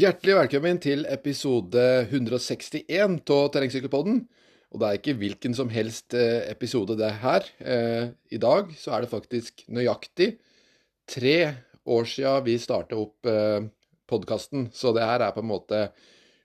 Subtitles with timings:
[0.00, 4.20] Hjertelig velkommen til episode 161 av Terrengsykkelpodden.
[4.72, 7.48] Og det er ikke hvilken som helst eh, episode det er her.
[7.58, 10.30] Eh, I dag så er det faktisk nøyaktig
[11.10, 11.34] tre
[11.84, 13.66] år siden vi starta opp eh,
[14.08, 14.70] podkasten.
[14.72, 15.82] Så det her er på en måte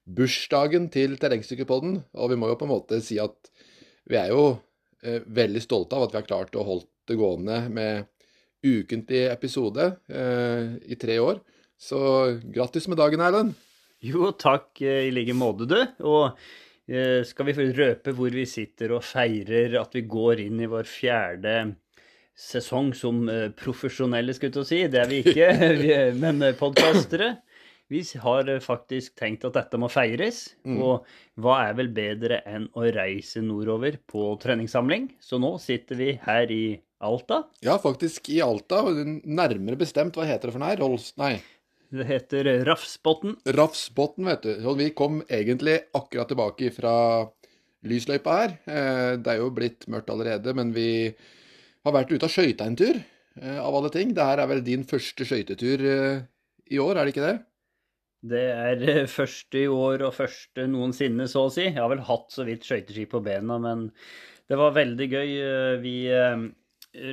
[0.03, 2.01] bursdagen til Terrengsykkelpodden.
[2.19, 3.53] Og vi må jo på en måte si at
[4.09, 4.49] vi er jo
[5.05, 8.09] veldig stolte av at vi har klart å holde det gående med
[8.65, 11.45] ukentlig episode i tre år.
[11.77, 11.99] Så
[12.55, 13.55] grattis med dagen, Erlend.
[14.05, 15.79] Jo, takk eh, i like måte, du.
[16.05, 16.35] Og
[16.87, 20.87] eh, skal vi røpe hvor vi sitter og feirer at vi går inn i vår
[20.89, 21.55] fjerde
[22.35, 24.83] sesong som eh, profesjonelle, skulle jeg til å si.
[24.91, 25.49] Det er vi ikke,
[25.81, 27.35] vi men podkastere.
[27.91, 30.47] Vi har faktisk tenkt at dette må feires.
[30.65, 31.05] Og
[31.37, 35.11] hva er vel bedre enn å reise nordover på treningssamling?
[35.21, 36.63] Så nå sitter vi her i
[37.05, 37.43] Alta.
[37.61, 38.81] Ja, faktisk i Alta.
[38.89, 40.81] Nærmere bestemt, hva heter det for noe her?
[40.81, 41.11] Rolls...
[41.21, 41.35] Nei.
[41.89, 43.35] Det heter Rafsbotn.
[43.45, 44.53] Rafsbotn, vet du.
[44.61, 46.93] Så vi kom egentlig akkurat tilbake fra
[47.85, 48.55] lysløypa her.
[48.65, 51.13] Eh, Det er jo blitt mørkt allerede, men vi
[51.85, 52.95] har vært ute og skøyta en tur,
[53.41, 54.13] eh, av alle ting.
[54.13, 56.23] Det her er vel din første skøytetur eh,
[56.71, 57.37] i år, er det ikke det?
[58.25, 61.67] Det er første i år og første noensinne, så å si.
[61.67, 63.91] Jeg har vel hatt så vidt skøyteski på bena, men
[64.49, 65.29] det var veldig gøy.
[65.83, 65.97] Vi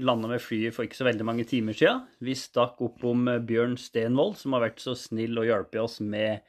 [0.02, 2.04] landa med flyet for ikke så veldig mange timer siden.
[2.22, 6.00] Vi stakk opp om eh, Bjørn Stenvold, som har vært så snill å hjelpe oss
[6.04, 6.40] med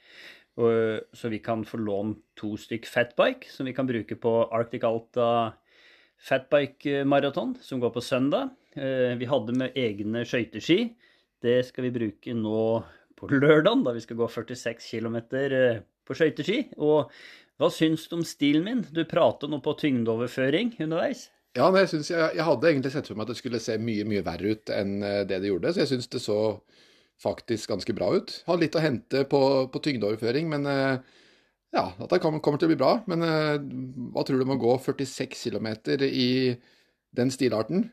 [0.53, 5.29] så vi kan få lånt to stykk fatbike, som vi kan bruke på Arctic Alta
[6.23, 8.51] fatbike-maraton, som går på søndag.
[8.75, 10.93] Eh, Vi hadde med egne skøyteski.
[11.41, 12.83] Det skal vi bruke nå
[13.17, 15.17] på lørdag, da vi skal gå 46 km
[16.05, 16.59] på skøyteski.
[16.77, 17.09] Og
[17.57, 18.85] hva syns du om stilen min?
[18.93, 21.29] Du prater nå på tyngdeoverføring underveis.
[21.53, 23.75] Ja, men jeg, synes jeg, jeg hadde egentlig sett for meg at det skulle se
[23.77, 26.37] mye, mye verre ut enn eh, det det gjorde, så jeg syns det så
[27.21, 28.33] faktisk ganske bra ut.
[28.47, 30.95] Har litt å hente på, på tyngdeoverføring, men eh,
[31.73, 32.95] ja, at det kommer, til å bli bra.
[33.09, 33.57] Men eh,
[34.13, 35.69] hva tror du om å gå 46 km
[36.09, 36.29] i
[37.13, 37.87] den stilarten?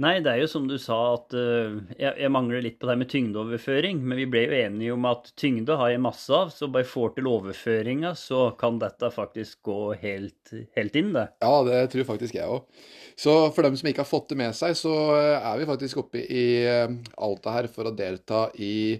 [0.00, 2.94] Nei, det er jo som du sa at uh, jeg, jeg mangler litt på det
[3.02, 6.70] med tyngdeoverføring, men vi ble jo enige om at tyngde har jeg masse av, så
[6.72, 11.26] bare får til overføringa, så kan dette faktisk gå helt, helt inn, det.
[11.44, 12.64] Ja, det tror faktisk jeg òg.
[13.12, 16.00] Så for dem som ikke har fått det med seg, så eh, er vi faktisk
[16.06, 18.96] oppe i eh, Alta her for å delta i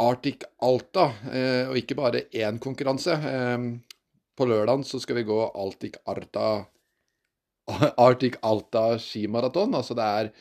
[0.00, 1.10] Arctic Alta,
[1.68, 3.14] og ikke bare én konkurranse.
[4.34, 6.64] På lørdag så skal vi gå Arctic Alta
[8.06, 9.74] Arctic Alta skimaraton.
[9.74, 10.32] Altså det er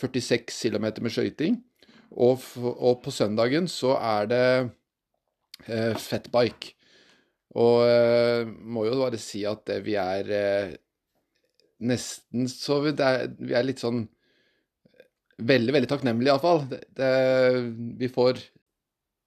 [0.00, 1.58] 46 km med skøyting.
[2.10, 4.46] Og, og på søndagen så er det
[5.68, 6.74] eh, fatbike.
[7.60, 10.72] Og eh, må jo bare si at vi er eh,
[11.80, 14.06] nesten så vi, er, vi er litt sånn
[15.40, 16.66] Veldig, veldig takknemlige, iallfall.
[16.68, 17.06] Det, det,
[17.96, 18.42] vi får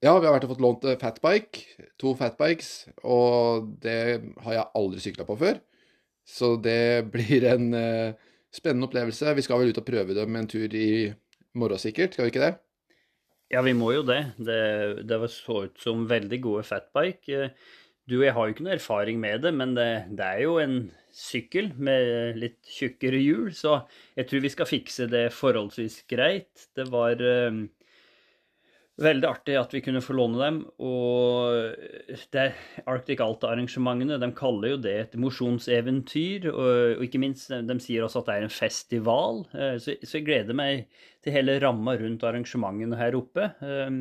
[0.06, 1.88] Ja, vi har vært og fått lånt eh, fatbike.
[1.98, 2.68] To fatbikes.
[3.02, 5.58] Og det har jeg aldri sykla på før.
[6.28, 9.36] Så det blir en uh, spennende opplevelse.
[9.38, 11.14] Vi skal vel ut og prøve dem en tur i
[11.58, 12.16] morgen, sikkert.
[12.16, 12.54] Skal vi ikke det?
[13.54, 14.22] Ja, vi må jo det.
[14.42, 14.60] Det,
[15.06, 17.48] det så ut som veldig gode fatbike.
[17.48, 17.72] Eh,
[18.10, 20.58] Du og jeg har jo ikke noe erfaring med det, men det, det er jo
[20.60, 20.74] en
[21.16, 23.78] sykkel med litt tjukkere hjul, så
[24.18, 26.66] jeg tror vi skal fikse det forholdsvis greit.
[26.76, 27.62] Det var eh,
[29.02, 32.44] veldig artig at vi kunne få låne dem, og det
[32.86, 38.22] Arctic Alta-arrangementene, de kaller jo det et mosjonseventyr, og, ikke minst, de, de sier også
[38.22, 40.86] at det er en festival, eh, så, så jeg gleder meg
[41.26, 43.50] til hele ramma rundt arrangementene her oppe.
[43.66, 43.98] Eh,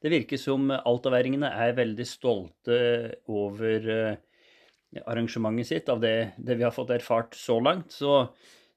[0.00, 2.80] Det virker som altaværingene er veldig stolte
[3.28, 4.14] over eh,
[5.04, 7.92] arrangementet sitt, av det, det vi har fått erfart så langt.
[7.92, 8.24] Så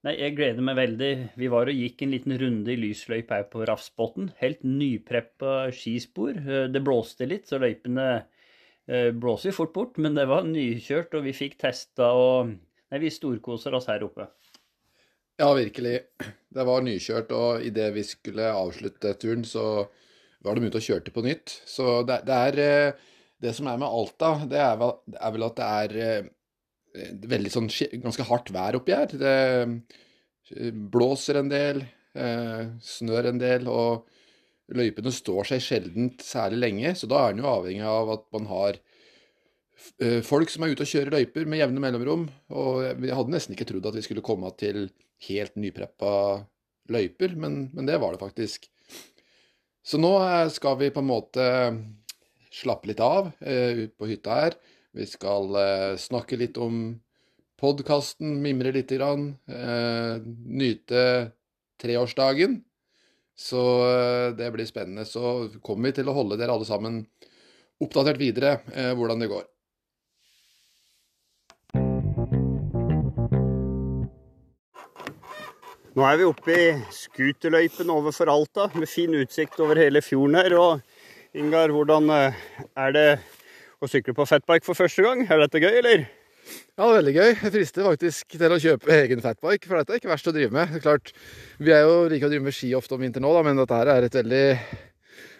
[0.03, 1.11] nei, jeg gleder meg veldig.
[1.39, 4.31] Vi var og gikk en liten runde i lysløypa her på Rafsbotn.
[4.41, 6.37] Helt nypreppa skispor.
[6.43, 11.15] Eh, Det blåste litt, så løypene eh, blåser jo fort bort, men det var nykjørt,
[11.17, 12.53] og vi fikk testa og
[12.93, 14.27] Nei, vi storkoser oss her oppe.
[15.41, 15.95] Ja, virkelig.
[16.53, 19.87] Det var nykjørt, og idet vi skulle avslutte turen, så
[20.45, 21.55] var de ute og kjørte på nytt.
[21.65, 23.09] Så det, det er eh,
[23.41, 26.29] Det som er med Alta, det er vel, er vel at det er
[26.93, 27.69] veldig sånn
[28.03, 29.13] ganske hardt vær oppi her.
[29.17, 31.83] Det eh, blåser en del,
[32.17, 34.09] eh, snør en del, og
[34.73, 36.95] løypene står seg sjelden særlig lenge.
[36.99, 38.79] Så da er en jo avhengig av at man har
[39.99, 42.27] eh, folk som er ute og kjører løyper med jevne mellomrom.
[42.53, 44.87] Og vi hadde nesten ikke trodd at vi skulle komme til
[45.29, 46.13] helt nypreppa
[46.91, 48.67] løyper, men, men det var det faktisk.
[49.83, 51.49] Så nå eh, skal vi på en måte
[52.53, 54.55] slappe litt av uh, ute på hytta her.
[54.93, 56.99] Vi skal eh, snakke litt om
[57.59, 59.31] podkasten, mimre lite grann.
[59.49, 60.21] Eh,
[60.61, 61.05] nyte
[61.81, 62.59] treårsdagen.
[63.33, 65.07] Så eh, det blir spennende.
[65.09, 67.01] Så kommer vi til å holde dere alle sammen
[67.81, 68.59] oppdatert videre
[68.95, 69.49] hvordan det går.
[75.93, 80.55] Nå er vi oppe i scooterløypen overfor Alta, med fin utsikt over hele fjorden her.
[80.57, 82.39] Og Ingar, hvordan eh,
[82.77, 83.07] er det
[83.83, 85.25] å sykle på fatbike for første gang?
[85.27, 86.05] Er dette gøy, eller?
[86.43, 87.29] Ja, det er veldig gøy.
[87.31, 90.55] Jeg frister faktisk til å kjøpe egen fatbike, for dette er ikke verst å drive
[90.55, 90.71] med.
[90.71, 91.13] Det er klart,
[91.59, 93.91] Vi er jo like å drive med ski ofte om vinteren nå, men dette her
[93.93, 94.47] er et veldig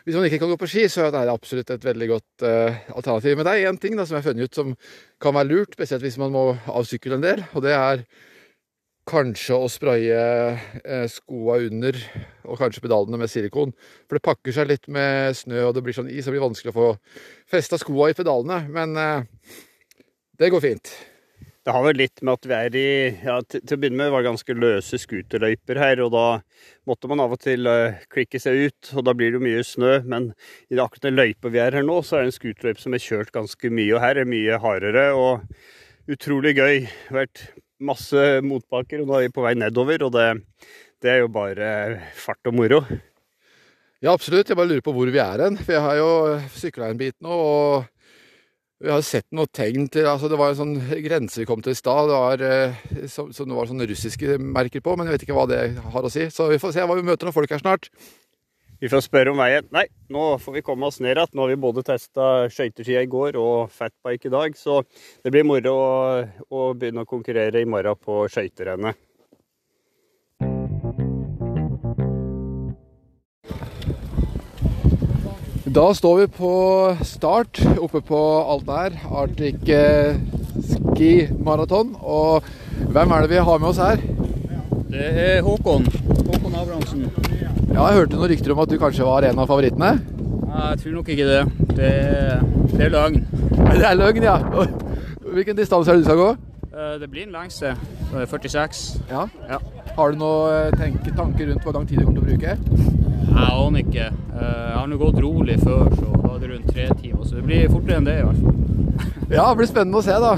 [0.04, 2.76] Hvis man ikke kan gå på ski, så er dette absolutt et veldig godt uh,
[2.92, 3.38] alternativ.
[3.40, 4.76] Men det er én ting da, som jeg har funnet ut som
[5.24, 8.04] kan være lurt, spesielt hvis man må avsykle en del, og det er
[9.10, 10.20] kanskje å spraye
[10.82, 11.98] eh, skoa under,
[12.48, 13.74] og kanskje pedalene med silikon.
[14.08, 16.48] For det pakker seg litt med snø, og det blir sånn is, og det blir
[16.48, 16.92] vanskelig å få
[17.52, 18.64] festa skoa i pedalene.
[18.72, 19.58] Men eh,
[20.40, 20.94] det går fint.
[21.64, 22.88] Det har vel litt med at vi er i
[23.24, 26.26] ja, til, å begynne med var det ganske løse scooterløyper her, og da
[26.90, 29.62] måtte man av og til uh, klikke seg ut, og da blir det jo mye
[29.64, 29.94] snø.
[30.04, 30.34] Men
[30.68, 32.98] i det akkurat den løypa vi er her nå, så er det en scooterløype som
[32.98, 36.84] er kjørt ganske mye, og her er mye hardere og utrolig gøy.
[37.16, 37.46] Vært
[37.86, 40.06] masse motbakker, og nå er vi på vei nedover.
[40.08, 40.28] Og det,
[41.04, 41.68] det er jo bare
[42.20, 42.84] fart og moro.
[44.04, 44.50] Ja, absolutt.
[44.50, 45.60] Jeg bare lurer på hvor vi er hen.
[45.62, 46.12] For jeg har jo
[46.58, 47.94] sykla en bit nå, og
[48.84, 50.74] vi har sett noen tegn til altså Det var en sånn
[51.06, 52.12] grense vi kom til i stad,
[52.44, 56.04] eh, som det var sånne russiske merker på, men jeg vet ikke hva det har
[56.04, 56.28] å si.
[56.34, 57.88] Så vi får se hva vi møter av folk her snart.
[58.84, 59.64] Vi får spørre om veien.
[59.72, 61.30] Nei, nå får vi komme oss ned igjen.
[61.32, 64.82] Nå har vi både testa skøyteski i går og fatbike i dag, så
[65.24, 65.94] det blir moro å,
[66.52, 69.00] å begynne å konkurrere i morgen på skøyterennet.
[75.74, 76.54] Da står vi på
[77.08, 79.00] start oppe på alt der.
[79.08, 80.20] Arctic eh,
[80.60, 81.96] Ski Maraton.
[82.04, 82.44] Og
[82.92, 84.04] hvem er det vi har med oss her?
[84.92, 85.88] Det er Håkon.
[86.28, 87.33] Håkon Abrahamsen.
[87.74, 89.96] Ja, jeg hørte noen rykter om at du kanskje var en av favorittene?
[90.54, 91.40] Jeg tror nok ikke det.
[91.74, 91.94] Det
[92.74, 93.24] det er løgn.
[93.74, 94.36] Det er løgn, ja.
[95.34, 96.28] Hvilken distanse er det du skal gå?
[96.70, 97.74] Eh, det blir en lengste.
[98.14, 99.02] 46.
[99.10, 99.26] Ja.
[99.50, 99.58] ja.
[99.98, 100.78] Har du noen
[101.18, 102.56] tanker rundt hvor lang tid du kommer til å bruke?
[103.34, 104.08] Jeg aner ikke.
[104.10, 107.26] Eh, jeg har nå gått rolig før, så da er det rundt tre timer.
[107.26, 109.10] Så det blir fortere enn det, i hvert fall.
[109.34, 110.36] Ja, det blir spennende å se, da.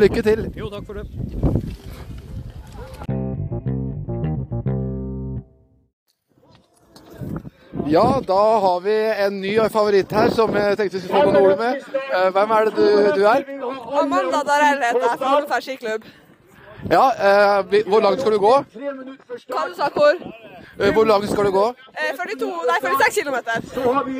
[0.00, 0.46] Lykke til.
[0.56, 1.08] Jo, takk for det.
[7.86, 8.94] Ja, da har vi
[9.24, 11.84] en ny favoritt her som jeg tenkte vi skulle få noen ord med.
[12.14, 12.86] Eh, hvem er det du,
[13.16, 13.44] du er?
[14.00, 16.04] Amanda Darell heter jeg, fra Holmefjord skiklubb.
[16.90, 18.52] Ja, eh, hvor langt skal du gå?
[19.50, 20.14] Hva du sa hvor?
[20.80, 21.66] Eh, hvor langt skal du gå?
[21.96, 23.36] Eh, 42, nei 46 km.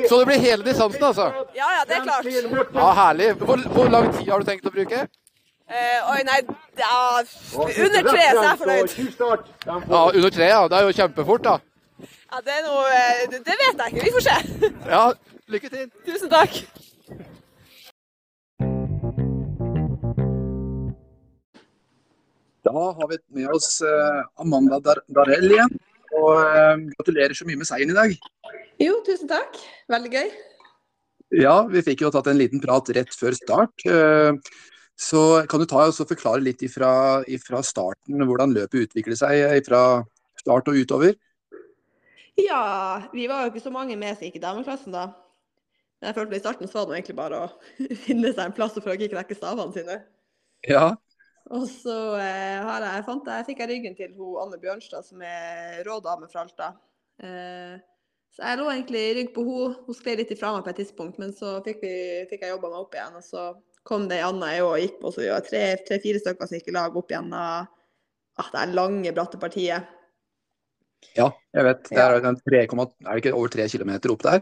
[0.09, 1.31] Så det blir hele distansen, altså?
[1.57, 2.75] Ja, ja, det er klart.
[2.75, 3.33] Ja, Herlig.
[3.41, 5.07] Hvor, hvor lang tid har du tenkt å bruke?
[5.71, 6.39] Eh, oi, nei,
[6.77, 6.95] ja,
[7.55, 8.95] under tre så er jeg fornøyd.
[9.65, 10.63] Ja, Under tre, ja.
[10.67, 11.57] Det er jo kjempefort, da.
[12.31, 12.91] Ja, det er noe
[13.27, 14.03] Det, Det vet jeg ikke.
[14.05, 14.35] Vi får se.
[14.87, 15.03] Ja,
[15.51, 15.87] lykke til.
[16.05, 16.59] Tusen takk.
[22.63, 25.75] Da har vi med oss eh, Amanda Darell igjen.
[26.21, 28.15] Og eh, gratulerer så mye med seieren i dag.
[28.79, 29.59] Jo, tusen takk.
[29.91, 30.29] Veldig gøy.
[31.41, 33.83] Ja, vi fikk jo tatt en liten prat rett før start.
[34.99, 35.21] Så
[35.51, 39.83] kan du ta og forklare litt ifra, ifra starten hvordan løpet utvikler seg fra
[40.39, 41.15] start og utover?
[42.41, 45.09] Ja, vi var jo ikke så mange med som gikk i dameklassen da.
[46.01, 47.49] Men jeg følte i starten så var det egentlig bare å
[48.05, 49.97] finne seg en plass for å ikke knekke stavene sine.
[50.67, 50.91] Ja.
[51.51, 55.21] Og så eh, har jeg, fant jeg, fikk jeg ryggen til hun Anne Bjørnstad, som
[55.25, 56.69] er rå dame fra Alta.
[57.21, 57.75] Eh,
[58.31, 59.73] så jeg lå egentlig i rygg på henne.
[59.87, 61.93] Hun skled litt ifra meg på et tidspunkt, men så fikk, vi,
[62.31, 63.17] fikk jeg jobba meg opp igjen.
[63.19, 63.47] Og så
[63.87, 66.57] kom det ei anna jeg òg gikk på, så vi var tre-fire tre, stykker som
[66.59, 67.67] gikk i lag opp igjen av
[68.39, 69.89] ah, det lange, bratte partiet.
[71.17, 71.83] Ja, jeg vet.
[71.89, 72.21] Det er, ja.
[72.21, 72.31] 3,
[72.63, 74.39] er det ikke over 3 km opp der?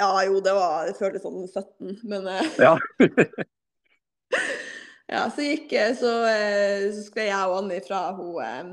[0.00, 2.74] Ja, jo, det var Det føltes som 17, men uh, Ja.
[5.14, 8.72] ja, så gikk så, uh, så skled jeg og Anni fra hun, um,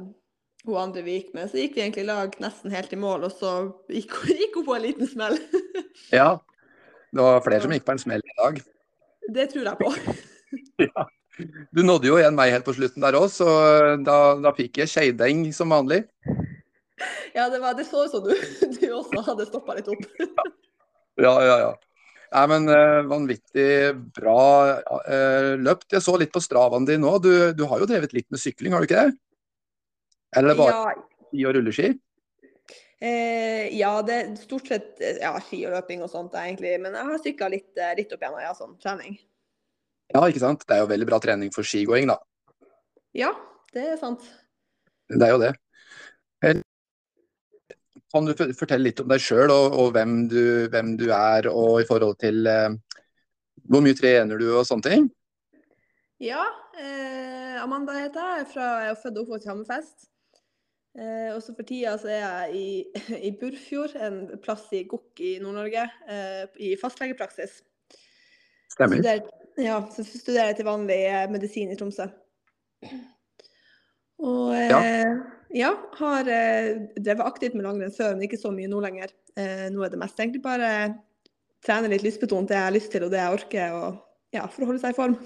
[0.66, 1.52] hun, andre vi gikk med.
[1.52, 3.54] Så gikk vi egentlig i lag nesten helt i mål, og så
[3.92, 4.12] gikk,
[4.42, 5.38] gikk hun på en liten smell.
[6.22, 6.30] ja.
[7.12, 8.54] Det var flere som gikk på en smell i dag.
[9.36, 9.90] Det tror jeg på.
[10.88, 11.02] ja.
[11.72, 13.48] Du nådde jo igjen meg helt på slutten der òg, så
[14.04, 16.04] da, da fikk jeg skeideng som vanlig.
[17.38, 18.34] Ja, det, var, det så ut som du,
[18.76, 20.04] du, også hadde stoppa litt opp.
[21.26, 21.72] ja, ja, ja.
[22.32, 23.72] Nei, men uh, Vanvittig
[24.16, 24.44] bra
[24.80, 25.90] uh, løpt.
[25.92, 27.18] Jeg så litt på stravaen din nå.
[27.24, 29.18] Du, du, har jo drevet litt med sykling, har du ikke det?
[30.40, 30.96] Eller bare ja.
[31.28, 31.92] ski og rulleski?
[33.02, 36.76] Eh, ja, det er stort sett ja, ski og løping og sånt, egentlig.
[36.84, 39.18] Men jeg har sykla litt, eh, litt opp igjen, ja, sånn trening.
[40.14, 40.68] Ja, ikke sant.
[40.68, 42.20] Det er jo veldig bra trening for skigåing, da.
[43.18, 43.32] Ja,
[43.74, 44.28] det er sant.
[45.10, 45.56] Det er jo det.
[48.12, 51.80] Kan du fortelle litt om deg sjøl og, og hvem, du, hvem, du, er, og
[51.80, 52.74] i forhold til eh,
[53.72, 55.10] Hvor mye trener du og sånne ting?
[56.22, 56.44] Ja,
[56.78, 58.50] eh, Amanda heter jeg.
[58.52, 60.12] Fra, jeg er født og oppvokst i Hammerfest.
[61.00, 62.68] Eh, også for tida så er jeg i,
[63.30, 67.62] i Burfjord, en plass i Gokk i Nord-Norge, eh, i fastlegepraksis.
[68.72, 69.00] Stemmer.
[69.00, 69.24] Studerer,
[69.62, 72.10] ja, så studerer jeg til vanlig eh, medisin i Tromsø.
[74.22, 75.16] Og eh,
[75.56, 75.72] ja.
[76.00, 79.14] har eh, drevet aktivt med langrenn før, men ikke så mye nå lenger.
[79.40, 80.72] Eh, nå er det mest egentlig bare
[81.66, 84.64] trene litt lystbetont det jeg har lyst til og det jeg orker, og ja, for
[84.64, 85.18] å holde seg i form.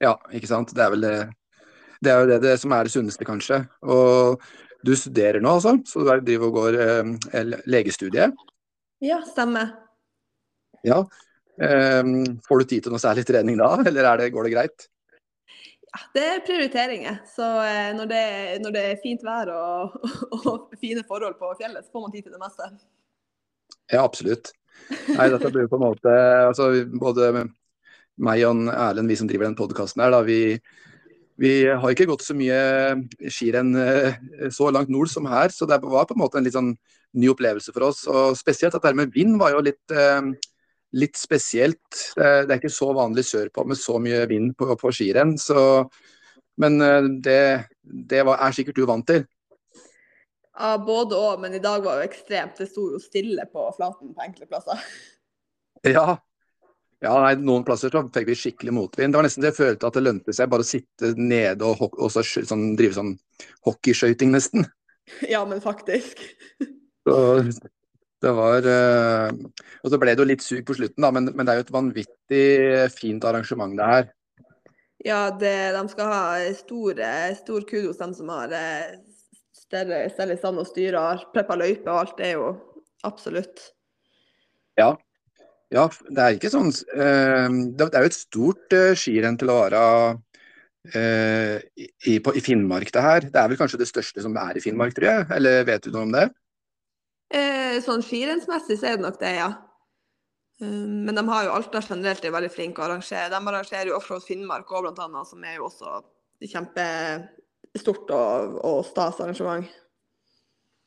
[0.00, 0.72] Ja, ikke sant.
[0.76, 1.14] Det er vel det
[2.00, 3.58] Det er jo det, det som er det sunneste, kanskje.
[3.84, 4.40] Og
[4.86, 5.74] du studerer nå, altså?
[5.84, 8.30] Så du driver og går eh, legestudie?
[9.04, 9.74] Ja, stemmer.
[10.86, 11.02] Ja.
[11.60, 12.14] Eh,
[12.46, 14.89] får du tid til noe særlig trening da, eller det, går det greit?
[15.90, 17.18] Ja, det er prioriteringer.
[17.26, 18.24] Så eh, når, det,
[18.62, 19.96] når, det, er fint vær og,
[20.38, 22.68] og, fine forhold på fjellet, så får man tid til det meste.
[23.90, 24.52] Ja, absolutt.
[25.10, 26.12] Nei, dette blir på en måte
[26.46, 26.70] altså,
[27.02, 27.42] Både
[28.22, 30.56] meg og Erlend, vi som driver den podkasten her, da, vi,
[31.40, 32.60] vi, har ikke gått så mye
[33.32, 34.20] skirenn eh,
[34.54, 35.50] så langt nord som her.
[35.54, 36.74] Så det var på en måte en litt sånn
[37.18, 38.04] ny opplevelse for oss.
[38.10, 40.30] Og spesielt at det med vind var jo litt, eh,
[40.96, 41.98] litt spesielt.
[42.16, 45.36] Det, er ikke så vanlig sørpå med så mye vind på, på skirenn.
[45.38, 45.60] Så,
[46.60, 47.42] men eh, det,
[47.82, 49.24] det var, er sikkert du vant til.
[50.60, 52.58] Ja, både òg, men i dag var det ekstremt.
[52.58, 54.84] Det sto jo stille på flaten på enkelte plasser.
[55.88, 56.18] Ja.
[57.00, 59.14] ja nei, noen plasser så fikk vi skikkelig motvind.
[59.14, 61.86] Det var nesten det jeg følte at det lønte seg bare å sitte nede og,
[61.96, 63.14] og så, sånn, drive sånn
[63.64, 64.68] hockeyskøyting, nesten.
[65.32, 66.20] Ja, men faktisk.
[67.08, 67.14] Så
[68.20, 69.32] det var uh,
[69.80, 71.66] Og så ble det jo litt sug på slutten, da, men, men, det er jo
[71.66, 72.46] et vanvittig
[72.92, 74.08] fint arrangement det her.
[75.00, 76.24] Ja, det, de skal ha
[76.58, 76.98] stor,
[77.38, 78.98] stor kudos, de som har større
[79.56, 82.50] stelle, stelle i stand og styrer og preppa løype og alt, det er jo
[83.08, 83.70] absolutt.
[84.76, 84.90] Ja.
[85.72, 89.82] ja det er ikke sånn Det er jo et stort skirenn til å være
[90.90, 93.24] i, på, i, Finnmark, det her.
[93.32, 95.26] Det er vel kanskje det største som er i Finnmark, tror jeg?
[95.38, 96.28] Eller vet du noe om det?
[97.86, 99.50] Sånn firensmessig så er det nok det, ja.
[100.60, 103.30] Men de har jo Alta generelt er veldig flinke å arrangere.
[103.32, 106.00] De arrangerer jo Offroad Finnmark òg, annet, som er jo også
[106.50, 106.84] kjempe
[107.80, 109.68] stort og, og stas arrangement.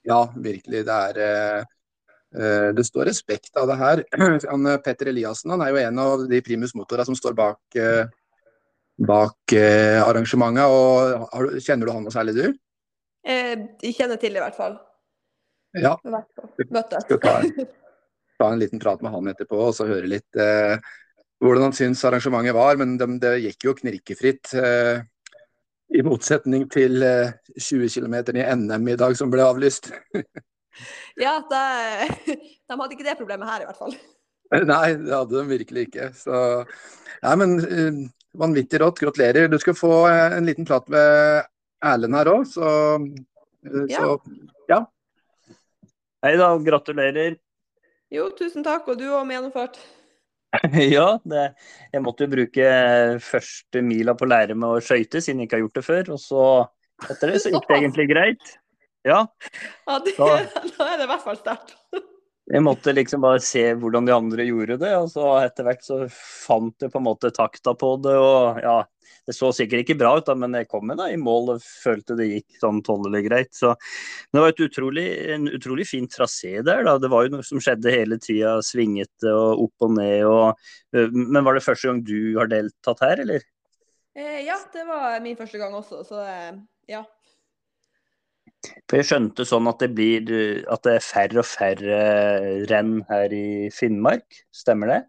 [0.05, 0.83] Ja, virkelig.
[0.85, 4.03] Det er uh, Det står respekt av det her.
[4.51, 7.81] Han, Petter Eliassen han er jo en av de primus motorene som står bak,
[9.09, 9.57] bak
[10.05, 10.65] arrangementet.
[10.69, 12.59] og Kjenner du han noe særlig, du?
[13.23, 14.73] jeg kjenner til det i hvert fall.
[15.73, 15.95] Ja.
[16.05, 17.05] Møttes.
[17.07, 17.37] Skal ta,
[18.37, 20.41] ta, en liten prat med han etterpå og så høre litt
[21.43, 22.79] hvordan han syns arrangementet var.
[22.79, 24.53] Men det, det gikk jo knirkefritt.
[24.55, 25.03] Eh,
[25.93, 29.91] i motsetning til 20 eh, km i NM i dag som ble avlyst.
[31.23, 31.63] ja, de,
[32.69, 33.95] de hadde ikke det problemet her i hvert fall.
[34.73, 36.09] Nei, det hadde de virkelig ikke.
[36.17, 36.39] Så
[37.23, 37.99] Nei, men uh,
[38.37, 38.99] vanvittig rått.
[39.01, 39.47] Gratulerer.
[39.51, 41.45] Du skal få uh, en liten prat med
[41.83, 42.67] Erlend her òg, så,
[42.99, 44.01] uh, ja.
[44.01, 44.17] så
[44.71, 44.79] ja.
[46.23, 47.33] Hei da, gratulerer.
[48.13, 48.85] Jo, tusen takk.
[48.87, 49.75] Og du òg med gjennomført.
[50.95, 51.41] ja, det,
[51.91, 52.67] jeg måtte jo bruke
[53.25, 56.11] første mila på å lære meg å skøyte, siden jeg ikke har gjort det før.
[56.15, 56.45] Og så
[57.09, 58.55] etter det så gikk det egentlig greit.
[59.03, 59.19] Ja.
[59.89, 60.31] ja det, da,
[60.77, 61.75] da er det i hvert fall sterkt.
[62.51, 66.01] Jeg måtte liksom bare se hvordan de andre gjorde det, og så etter hvert så
[66.12, 68.15] fant jeg på en måte takta på det.
[68.19, 68.81] og ja,
[69.23, 71.63] Det så sikkert ikke bra ut, da, men jeg kom meg da i mål og
[71.63, 73.53] følte det gikk sånn tålelig greit.
[73.55, 73.71] Så
[74.35, 75.07] det var utrolig,
[75.38, 76.83] en utrolig fin trasé der.
[76.83, 80.27] da, Det var jo noe som skjedde hele tida, svingete og opp og ned.
[80.27, 80.67] Og,
[81.15, 83.47] men var det første gang du har deltatt her, eller?
[84.19, 86.57] Eh, ja, det var min første gang også, så eh,
[86.91, 87.05] ja.
[88.88, 90.29] For jeg skjønte sånn at det blir
[90.72, 91.98] at det er færre og færre
[92.70, 95.01] renn her i Finnmark, stemmer det?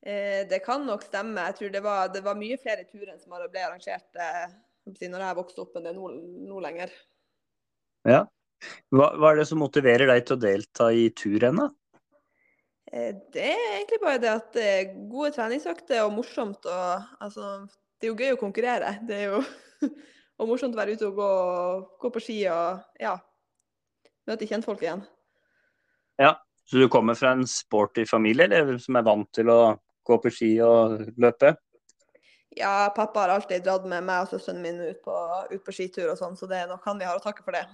[0.00, 1.44] Eh, det kan nok stemme.
[1.50, 4.46] Jeg tror det var, det var mye flere turer som ble arrangert eh,
[4.88, 6.12] når jeg vokste opp enn det er nå,
[6.48, 6.94] nå lenger.
[8.08, 8.24] Ja.
[8.92, 11.68] Hva, hva, er det som motiverer deg til å delta i turrenn, da?
[12.90, 16.64] Eh, det er egentlig bare det at det er gode treningsøkter og morsomt.
[16.64, 17.52] Og, altså,
[18.00, 18.96] det er jo gøy å konkurrere.
[19.08, 19.44] Det er jo
[20.40, 21.30] og morsomt å være ute og gå,
[22.00, 23.16] gå på ski og ja,
[24.28, 25.02] møte kjentfolk igjen.
[26.20, 26.34] Ja,
[26.68, 29.60] så du kommer fra en sporty familie, eller som er vant til å
[30.06, 31.54] gå på ski og løpe?
[32.58, 35.14] Ja, pappa har alltid dratt med meg og søsteren min ut på,
[35.52, 37.54] ut på skitur og sånn, så det er nok han vi har å takke for
[37.54, 37.66] det.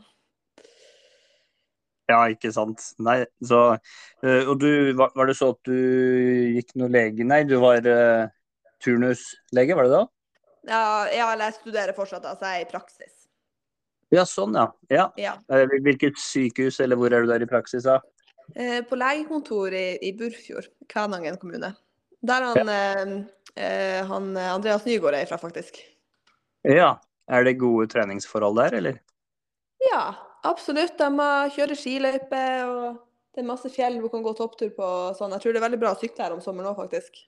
[2.07, 2.83] Ja, ikke sant.
[3.03, 3.61] Nei, så
[4.23, 5.75] eh, Og du, var det så at du
[6.55, 8.29] gikk noe lege Nei, du var uh,
[8.85, 10.05] turnuslege, var det da?
[10.67, 13.15] Ja, ja, eller jeg studerer fortsatt, altså jeg er i praksis.
[14.15, 14.67] Ja, sånn ja.
[14.93, 15.09] ja.
[15.19, 15.35] ja.
[15.53, 18.01] Eh, hvilket sykehus, eller hvor er du der i praksis da?
[18.55, 21.73] Eh, på legekontor i, i Burfjord, Kvænangen kommune.
[22.27, 23.03] Der han, ja.
[23.55, 25.79] eh, han eh, Andreas Nygaard er fra, faktisk.
[26.67, 26.97] Ja.
[27.27, 28.99] Er det gode treningsforhold der, eller?
[29.83, 30.15] Ja,
[30.47, 30.95] absolutt.
[30.99, 33.01] De kjører skiløype, og
[33.35, 34.91] det er masse fjell du kan gå topptur på.
[35.19, 35.35] Sånn.
[35.35, 37.19] Jeg tror det er veldig bra å sykle her om sommeren òg, faktisk.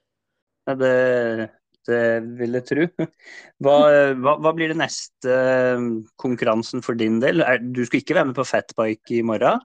[0.69, 1.49] Ja, det,
[1.87, 2.03] det
[2.39, 2.85] vil jeg tro.
[3.63, 3.75] Hva,
[4.19, 5.87] hva, hva blir det neste eh,
[6.21, 7.43] konkurransen for din del?
[7.43, 9.63] Er, du skal ikke være med på fatbike i morgen?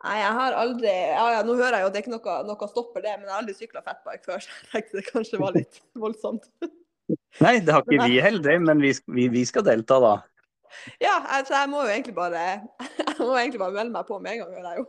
[0.00, 2.36] Nei, jeg har aldri Ja, ja, nå hører jeg jo at det er ikke noe,
[2.48, 5.42] noe stopper det, men jeg har aldri sykla fatbike før, så jeg tenkte det kanskje
[5.42, 6.48] var litt voldsomt.
[7.42, 10.14] Nei, det har ikke vi heller, men vi, vi, vi skal delta da.
[11.02, 14.36] Ja, altså, jeg må jo egentlig bare Jeg må egentlig bare melde meg på med
[14.36, 14.86] en gang, hører jeg jo.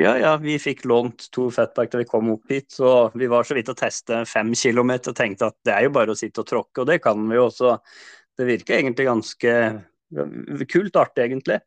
[0.00, 3.44] Ja, ja, vi fikk lånt to fatbike da vi kom opp hit, så vi var
[3.44, 6.40] så vidt å teste fem kilometer og tenkte at det er jo bare å sitte
[6.40, 7.74] og tråkke, og det kan vi jo også.
[8.38, 9.56] Det virker egentlig ganske
[10.72, 11.58] kult artig, egentlig.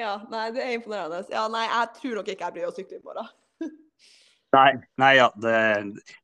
[0.00, 1.26] Ja, nei, det er imponerende.
[1.28, 3.28] Ja, nei, jeg tror nok ikke jeg blir å sykle i morgen.
[4.56, 5.58] Nei, nei ja, det,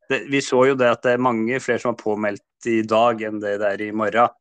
[0.09, 3.21] det, vi så jo det at det er mange flere som har påmeldt i dag
[3.26, 4.33] enn det det er i morgen.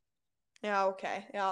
[0.64, 1.04] Ja, OK.
[1.36, 1.50] Ja.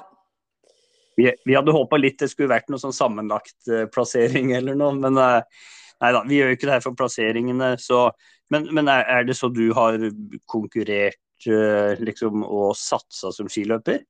[1.19, 5.19] Vi, vi hadde håpa litt det skulle vært noe sånn sammenlagt eh, eller noe, men
[5.19, 5.65] eh,
[5.99, 7.73] nei da, vi gjør jo ikke det her for plasseringene.
[7.81, 8.05] Så,
[8.53, 9.99] men men er, det så du har
[10.47, 14.05] konkurrert eh, liksom og satsa som skiløper?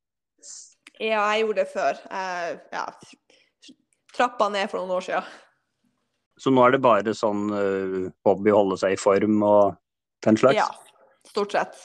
[1.00, 2.00] ja, jeg gjorde det før.
[2.12, 2.84] Jeg ja,
[4.16, 5.38] trappa ned for noen år siden.
[6.40, 9.74] Så nå er det bare sånn uh, hobby holde seg i form og
[10.24, 10.56] den slags?
[10.56, 10.68] Ja,
[11.28, 11.82] stort sett.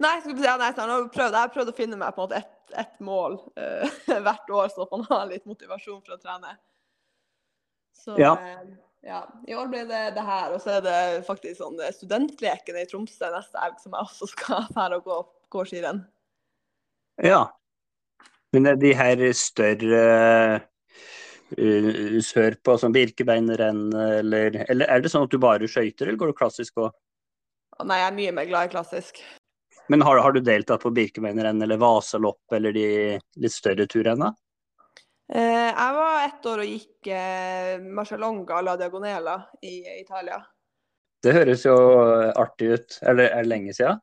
[0.00, 2.22] Nei, vi si, ja, nei, jeg har prøvd, jeg har prøvd å finne meg på
[2.22, 6.20] en måte ett et mål uh, hvert år, så man har litt motivasjon for å
[6.20, 6.54] trene.
[7.96, 8.34] Så Ja.
[8.38, 8.70] eh,
[9.02, 10.96] ja, i år blir det det her, og så er det
[11.26, 15.20] faktisk sånn studentlekene studentleken i Tromsø neste helg som jeg også skal dra og gå,
[15.56, 16.02] gå skirenn.
[17.24, 17.46] Ja.
[18.52, 20.02] Men er de her større
[21.54, 26.32] uh, sørpå, som Birkebeinerrenn, eller, eller er det sånn at du bare skøyter, eller går
[26.32, 26.90] du klassisk òg?
[27.80, 29.22] Nei, jeg er mye mer glad i klassisk.
[29.90, 32.86] Men har, har du deltatt på Birkebeinerrenn eller Vasalopp eller de
[33.42, 34.28] litt større turrenna?
[35.32, 39.34] Eh, jeg var ett år og gikk eh, Marcialonga la Diagonela
[39.66, 40.38] i Italia.
[41.20, 41.74] Det høres jo
[42.38, 43.00] artig ut.
[43.02, 43.98] Er det, er det lenge siden?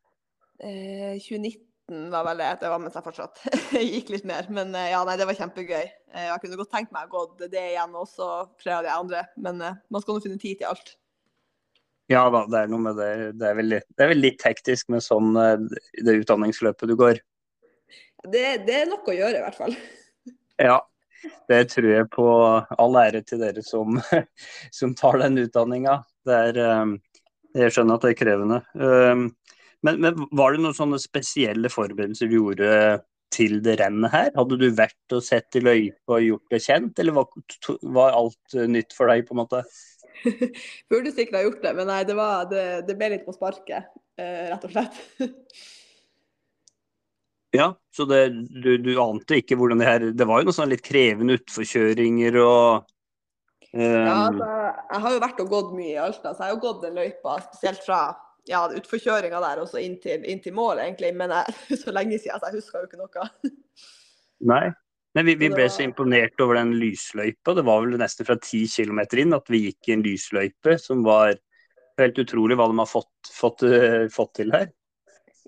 [0.60, 2.52] Eh, 2019 var vel det.
[2.62, 3.42] Det var mens jeg fortsatt
[3.96, 4.52] gikk litt mer.
[4.54, 5.84] Men eh, ja, nei, det var kjempegøy.
[5.88, 9.26] Eh, jeg kunne godt tenkt meg å gå det igjen også, flere av de andre.
[9.40, 10.98] Men eh, man skal nå finne tid til alt.
[12.12, 13.10] Ja da, det er noe med det.
[13.40, 15.58] Det er vel det er vel litt hektisk med sånn eh,
[16.08, 17.20] det utdanningsløpet du går.
[18.28, 19.76] Det, det er nok å gjøre, i hvert fall.
[20.60, 20.78] Ja,
[21.52, 22.28] det tror jeg på.
[22.80, 24.00] All ære til dere som,
[24.80, 26.00] som tar den utdanninga.
[26.28, 26.96] Eh,
[27.58, 28.62] Jeg skjønner at det er krevende.
[28.78, 29.30] Um,
[29.86, 32.70] Men, men var det noen sånne spesielle forberedelser du gjorde
[33.34, 34.32] til det rennet her?
[34.36, 37.28] Hadde du vært og sett i løypa og gjort det kjent, eller var,
[37.94, 39.62] var alt eh, nytt for deg, på en måte?
[40.92, 43.90] Burde sikkert ha gjort det, men nei, det, var, det, det ble litt på sparket,
[44.20, 45.02] eh, rett og slett.
[47.56, 50.76] Ja, så det, du, du ante ikke hvordan det her Det var jo noen sånne
[50.76, 52.84] litt krevende utforkjøringer og
[53.72, 54.50] um, Ja, altså,
[54.92, 57.00] jeg har jo vært og gått mye i Alta, så jeg har jo gått den
[57.00, 58.02] løypa, spesielt fra
[58.52, 61.14] ja, utforkjøringa der og så inn til mål, egentlig.
[61.18, 63.56] Men jeg, så lenge siden, så jeg husker jo ikke noe.
[64.52, 64.66] Nei.
[65.18, 67.56] Men vi, vi ble så imponert over den lysløypa.
[67.58, 71.02] Det var vel nesten fra ti kilometer inn at vi gikk i en lysløype som
[71.08, 71.32] var
[71.98, 74.68] helt utrolig hva de har fått, fått, eh, fått til her.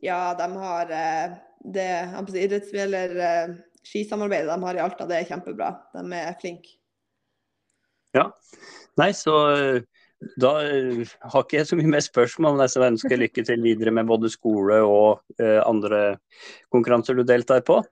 [0.02, 1.36] Ja, de har eh,
[1.76, 1.86] det
[2.42, 3.54] idretts- eller eh,
[3.86, 5.70] skisamarbeidet de har i Alta, det er kjempebra.
[5.94, 6.74] De er flinke.
[8.18, 8.26] Ja.
[8.98, 9.38] Nei, så
[10.42, 14.10] da har ikke jeg så mye mer spørsmål, men jeg ønsker lykke til videre med
[14.10, 16.18] både skole og andre
[16.74, 17.84] konkurranser du deltar på.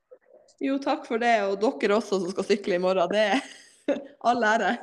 [0.64, 1.36] Jo, takk for det.
[1.46, 3.12] Og dere også som skal sykle i morgen.
[3.12, 4.76] Det er all ære.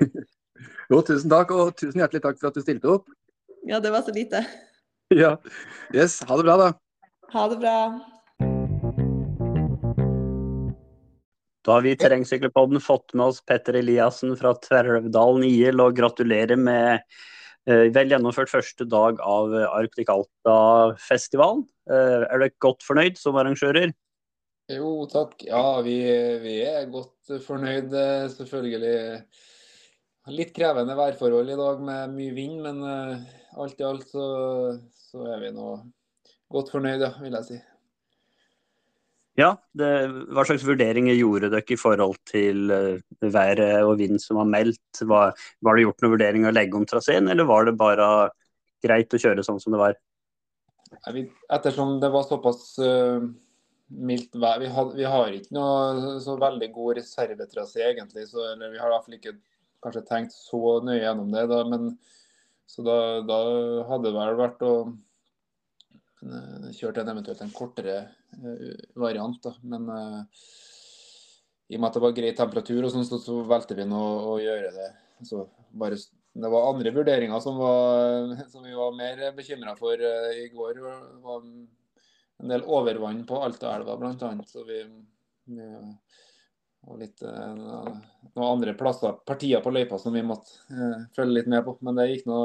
[0.86, 3.10] Jo, tusen takk, og tusen hjertelig takk for at du stilte opp.
[3.66, 4.44] Ja, det var så lite.
[5.14, 5.36] Ja.
[5.94, 6.68] Yes, ha det bra, da.
[7.30, 7.74] Ha det bra.
[11.62, 16.58] Da har vi i Terrengsykkelpodden fått med oss Petter Eliassen fra Tverrøvdalen IL, og gratulerer
[16.58, 17.04] med
[17.70, 21.62] eh, vel gjennomført første dag av Arktik Arctic Alta-festivalen.
[21.86, 23.94] Eh, er du godt fornøyd som arrangører?
[24.66, 25.44] Jo, takk.
[25.46, 25.94] Ja, vi,
[26.42, 28.96] vi er godt fornøyd, eh, selvfølgelig.
[30.34, 34.24] Litt krevende værforhold i dag med mye vind, men eh, alt i alt så,
[34.90, 35.76] så er vi nå
[36.50, 37.60] godt fornøyd, ja, vil jeg si.
[39.38, 39.92] Ja, det,
[40.34, 45.04] hva slags vurderinger gjorde dere i forhold til eh, været og vind som var meldt?
[45.06, 48.10] Var, var det gjort noen vurdering å legge om traseen, eller var det bare
[48.82, 49.98] greit å kjøre sånn som det var?
[51.06, 52.72] Ettersom det var såpass
[53.86, 58.26] mildt vær vi, had, vi har ikke noe så veldig god reservetrasé, egentlig.
[58.30, 59.36] Så, eller vi har i hvert fall ikke
[59.84, 61.46] kanskje tenkt så nøye gjennom det.
[61.52, 61.92] Da, men
[62.66, 62.96] så da,
[63.26, 63.38] da,
[63.90, 64.74] hadde det vel vært å
[66.74, 67.98] kjøre en eventuelt en kortere
[68.98, 69.38] variant.
[69.44, 69.54] Da.
[69.62, 69.86] Men
[71.70, 74.02] i og med at det var grei temperatur, og sånn, så, så valgte vi nå
[74.32, 74.90] å gjøre det.
[75.26, 75.46] Så
[75.78, 75.98] bare,
[76.36, 80.82] det var andre vurderinger som, var, som vi var mer bekymra for i går.
[81.22, 81.50] Var
[82.38, 84.32] en del overvann på Altaelva bl.a.
[84.46, 84.82] Så vi,
[86.86, 91.50] og litt, eh, noen andre plasser, partier på løypa som vi måtte eh, følge litt
[91.50, 91.76] med på.
[91.86, 92.38] Men det gikk nå,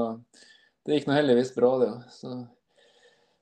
[0.86, 2.08] det gikk noe heldigvis bra, det òg.
[2.16, 2.40] Så,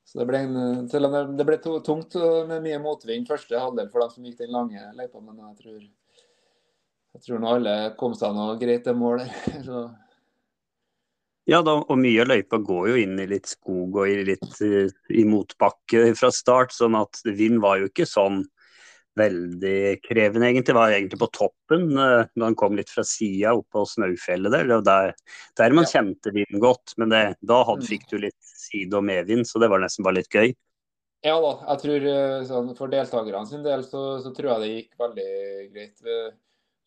[0.03, 2.17] så, det ble, en, selv om det, ble tungt
[2.49, 5.81] med mye motvind første halvdel for dem som gikk den lange løypa, men jeg tror,
[7.15, 9.89] jeg tror nå alle kom seg noe greit til mål der.
[11.49, 14.47] Ja, da, og mye av løypa går jo inn i litt skog og i litt
[14.61, 18.43] uh, i motbakke fra start, sånn at vind var jo ikke sånn
[19.19, 20.75] veldig krevende, egentlig.
[20.77, 24.73] Var egentlig på toppen da når han kom litt fra sida oppå på Snaufjellet der.
[24.85, 25.13] Der,
[25.59, 26.95] der man kjente vinden godt.
[27.01, 27.89] Men det, da hadde, mm.
[27.89, 30.53] fikk du litt side- og medvind, så det var nesten bare litt gøy.
[31.25, 34.69] Ja da, jeg tror eh, sånn, for deltakerne sin del så, så, tror jeg det
[34.69, 35.31] gikk veldig
[35.73, 36.05] greit.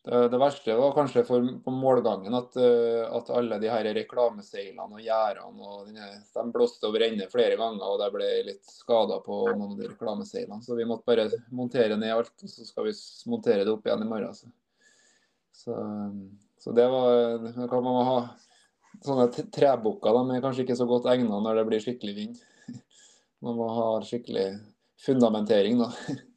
[0.03, 4.99] Det, verste var kanskje for, på målgangen at, eh, at alle de her reklameseilene og
[4.99, 9.69] gjerdene og de blåste over ende flere ganger, og det ble litt skader på noen
[9.69, 10.59] av de reklameseilene.
[10.65, 12.97] Så vi måtte bare montere ned alt, og så skal vi
[13.31, 14.35] montere det opp igjen i morgen.
[14.35, 14.51] Så,
[15.55, 15.79] så,
[16.59, 18.17] så det var det kan man ha
[19.03, 22.43] Sånne trebukker de er kanskje ikke så godt egnet når det blir skikkelig vind.
[23.43, 24.45] Man må ha skikkelig
[25.01, 25.89] fundamentering, da.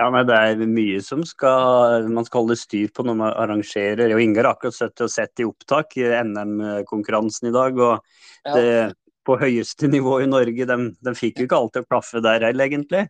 [0.00, 4.14] Ja, nei, Det er mye som skal, man skal holde styr på når man arrangerer.
[4.14, 7.78] og Ingar har akkurat sett, sett i opptak i NM-konkurransen i dag.
[7.78, 8.00] og
[8.54, 8.90] det, ja.
[9.22, 12.66] På høyeste nivå i Norge, de, de fikk jo ikke alltid å klaffe der heller,
[12.66, 13.04] egentlig.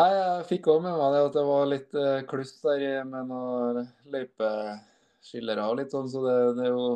[0.00, 3.28] Nei, jeg fikk òg med meg det at det var litt uh, kluss der med
[3.28, 3.82] noen
[4.14, 6.86] løypeskillere og litt sånn, så det, det, er jo,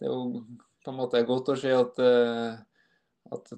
[0.00, 0.40] det, er jo,
[0.86, 2.56] på en måte godt å se at uh,
[3.28, 3.52] at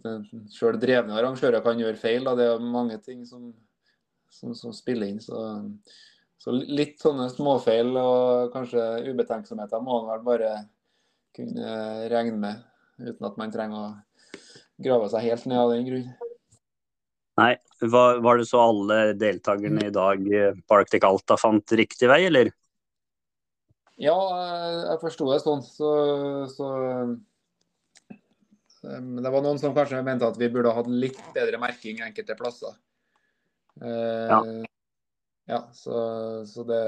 [0.51, 2.27] sjøl drevne arrangører kan gjøre feil.
[2.27, 2.35] Da.
[2.35, 3.53] Det er mange ting som
[4.31, 5.21] som, som spiller inn.
[5.23, 5.37] Så,
[6.41, 10.53] så, litt sånne småfeil og kanskje ubetenksomheter må man vel bare
[11.37, 11.75] kunne
[12.11, 12.65] regne med,
[13.03, 13.91] uten at man trenger å
[14.81, 16.09] grave seg helt ned av den grunn.
[17.41, 17.55] Nei,
[17.89, 20.25] var, var det så alle deltakerne i dag
[20.67, 22.51] på Arctic Alta fant riktig vei, eller?
[24.01, 24.17] Ja,
[24.89, 25.63] jeg forsto det sånn.
[25.65, 25.89] Så,
[26.53, 26.67] så
[28.81, 32.77] det var noen som kanskje mente at vi burde hatt litt bedre merking enkelte plasser.
[33.79, 34.41] Ja.
[34.41, 34.65] Eh,
[35.51, 35.95] ja, så,
[36.47, 36.83] så det,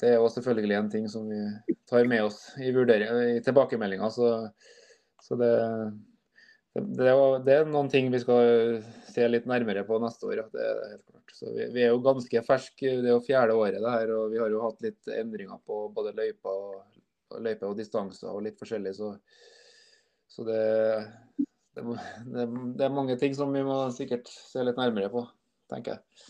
[0.00, 4.08] det, er jo selvfølgelig en ting som vi tar med oss i, i tilbakemeldinga.
[4.10, 4.30] Så,
[5.22, 5.50] så det,
[6.74, 7.12] det,
[7.46, 10.42] det, er noen ting vi skal se litt nærmere på neste år.
[10.50, 11.36] Det er helt klart.
[11.38, 14.34] Så vi, vi er jo ganske ferske, det er jo fjerde året det her, og
[14.34, 17.00] vi har jo hatt litt endringer på både løyper og,
[17.46, 18.96] løype og distanser og litt forskjellig.
[18.98, 19.12] Så,
[20.34, 20.60] så det,
[21.78, 25.28] det, er mange ting som vi må sikkert se litt nærmere på
[25.72, 26.26] tenker jeg.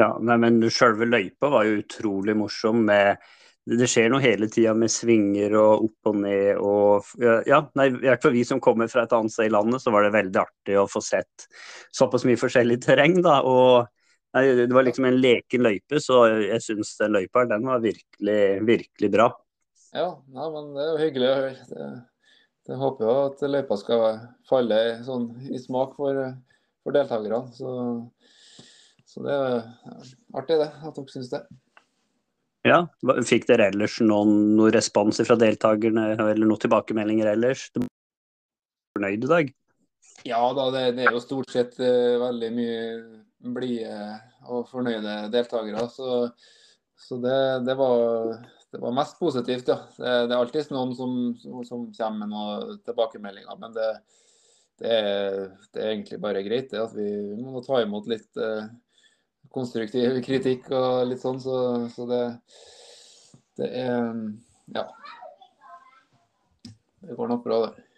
[0.00, 2.84] Ja, nei, men Selve løypa var jo utrolig morsom.
[2.88, 3.20] med
[3.62, 7.12] det skjer noe hele tida med svinger og opp og ned og
[7.46, 9.92] Ja, nei, i hvert fall vi som kommer fra et annet sted i landet, så
[9.94, 11.46] var det veldig artig å få sett
[11.94, 13.38] såpass mye forskjellig terreng, da.
[13.46, 13.86] Og
[14.34, 18.40] nei, det var liksom en leken løype, så jeg syns den løypa den var virkelig,
[18.66, 19.28] virkelig bra.
[19.94, 21.54] Ja, nei, men det er jo hyggelig å høre.
[21.70, 21.90] Det,
[22.66, 24.06] det håper jo at løypa skal
[24.48, 26.18] falle sånn i smak for,
[26.82, 27.44] for deltakerne.
[27.54, 27.76] Så
[29.12, 29.58] så det er
[30.40, 31.42] artig det, at dere syns det.
[32.64, 32.84] Ja,
[33.26, 37.66] Fikk dere ellers noen, noen responser fra deltakerne, eller noen tilbakemeldinger ellers?
[37.74, 39.50] Fornøyd i dag?
[40.28, 42.82] Ja da, det, det er jo stort sett uh, veldig mye
[43.52, 43.96] blide
[44.46, 45.88] og fornøyde deltakere.
[45.90, 46.28] Så,
[46.98, 48.36] så det, det, var,
[48.70, 49.80] det, var, mest positivt, ja.
[49.96, 51.18] Det, det er alltid noen som,
[51.66, 53.58] som, kommer med noen tilbakemeldinger.
[53.58, 53.90] Men det,
[54.86, 55.42] er,
[55.74, 58.70] er, egentlig bare greit det at vi, vi må ta imot litt uh,
[59.54, 61.56] konstruktiv kritikk og litt sånn, så,
[61.92, 62.22] så det,
[63.60, 64.12] det er
[64.72, 64.86] Ja.
[67.02, 67.88] Det går nok bra, det.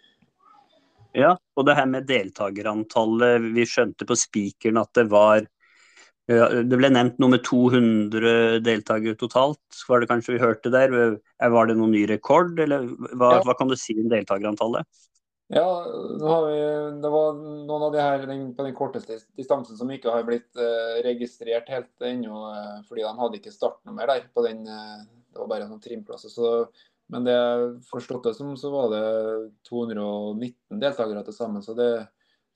[1.15, 3.43] Ja, og det her med deltakerantallet.
[3.55, 5.45] Vi skjønte på spikeren at det var
[6.25, 10.89] Det ble nevnt noe med 200 deltakere totalt, var det kanskje vi hørte der?
[11.37, 13.43] Var det noen ny rekord, eller hva, ja.
[13.45, 14.89] hva kan du si om deltakerantallet?
[15.47, 15.85] Ja,
[16.47, 16.55] vi,
[17.01, 20.49] det var noen av de her den, på den korteste distansen som ikke har blitt
[20.57, 24.25] uh, registrert helt ennå, uh, fordi de hadde ikke startnummer der.
[24.33, 26.33] på den, uh, Det var bare noen trimplasser.
[26.33, 26.49] Så,
[27.13, 29.05] men det jeg forstått det som, så var det
[29.69, 31.61] 219 deltakere til sammen.
[31.61, 31.91] Så det,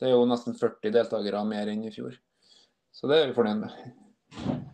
[0.01, 2.17] det er jo nesten 40 deltakere mer enn i fjor.
[2.89, 4.69] Så det er vi fornøyd med.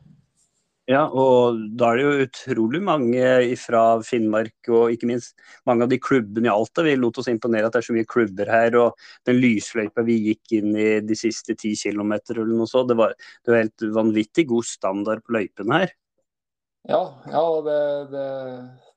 [0.85, 5.33] Ja, og da er det jo utrolig mange fra Finnmark og ikke minst
[5.65, 6.83] mange av de klubbene i Alta.
[6.85, 8.77] Vi lot oss imponere at det er så mye klubber her.
[8.77, 12.99] Og den lysløypa vi gikk inn i de siste ti kilometer eller noe sånt, det
[13.01, 15.95] var, det var helt vanvittig god standard på løypene her.
[16.85, 17.01] Ja,
[17.33, 17.81] ja det,
[18.13, 18.29] det,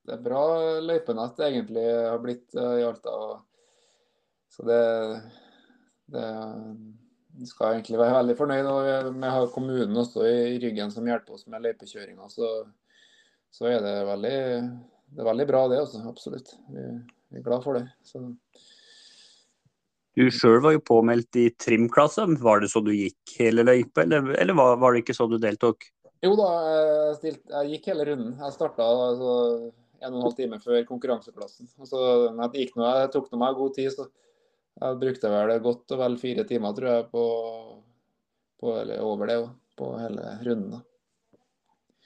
[0.05, 0.45] det, er bra
[0.85, 3.17] løypenett egentlig har blitt uh, i Alta.
[4.53, 4.83] Så det,
[6.13, 6.29] det
[7.47, 8.67] skal egentlig være veldig fornøyd.
[8.67, 12.27] og Vi har kommunen også i ryggen som hjelper oss med løypekjøringa.
[12.33, 12.49] Så,
[13.55, 14.39] så, er det veldig,
[15.15, 15.83] det er veldig bra, det.
[15.85, 16.55] også, Absolutt.
[16.73, 16.87] Vi,
[17.31, 17.85] vi er glad for det.
[18.07, 18.25] Så.
[20.19, 22.27] Du sjøl var jo påmeldt i trimklasse.
[22.43, 25.39] Var det så du gikk hele løypa, eller, eller var, var, det ikke så du
[25.43, 25.87] deltok?
[26.25, 28.33] Jo da, jeg, stilt, jeg gikk hele runden.
[28.41, 29.35] Jeg starta altså,
[30.03, 31.71] en og en halv time før konkurranseplassen.
[31.79, 32.01] Altså,
[32.33, 33.93] jeg, gikk noe, jeg tok meg god tid.
[33.95, 34.09] så
[34.79, 37.25] jeg brukte vel godt og vel fire timer, tror jeg, på,
[38.61, 39.39] på eller over det,
[39.79, 40.79] på hele runden.
[40.79, 40.83] da.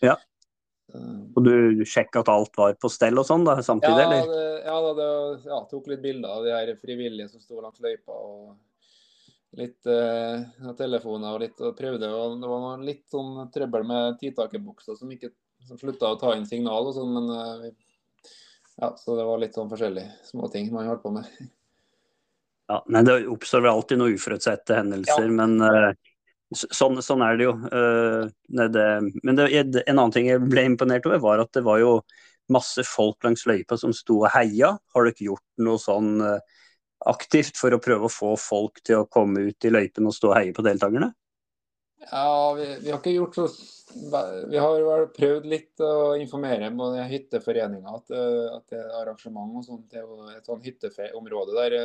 [0.02, 0.16] Ja.
[0.92, 4.26] Og du sjekka at alt var på stell og sånn da, samtidig, ja, eller?
[4.28, 5.06] Det, ja, det,
[5.48, 8.12] ja, tok litt bilder av de her frivillige som sto langs løypa.
[8.12, 8.58] og
[9.60, 10.44] Litt eh,
[10.78, 12.08] telefoner og litt og prøvde.
[12.08, 15.32] og Det var litt sånn trøbbel med tidtakerbuksa som ikke
[15.68, 17.66] som slutta å ta inn signal og sånn, men eh,
[18.80, 21.28] ja, så det var litt sånn forskjellige småting man holdt på med.
[22.70, 25.34] Ja, nei, Det oppstår vel alltid noen uforutsette hendelser, ja.
[25.34, 25.90] men uh,
[26.54, 27.54] sånn, sånn, er det jo.
[27.68, 28.86] Uh, det,
[29.22, 29.48] men det,
[29.82, 31.96] en annen ting jeg ble imponert over, var at det var jo
[32.52, 34.76] masse folk langs løypa som sto og heia.
[34.94, 36.38] Har dere gjort noe sånn uh,
[37.10, 40.30] aktivt for å prøve å få folk til å komme ut i løypen og stå
[40.32, 41.10] og heie på deltakerne?
[42.10, 43.44] Ja, vi, vi, har ikke gjort så
[44.50, 48.08] Vi har vel prøvd litt å informere både hytteforeninga at,
[48.56, 49.84] at det er arrangement og sånt.
[49.90, 51.76] Det er jo et sånn hytteområde der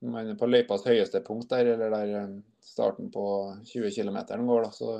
[0.00, 2.32] men på løypas høyeste punkt der, eller der eh,
[2.64, 3.24] starten på
[3.68, 4.96] 20 km går, da, så,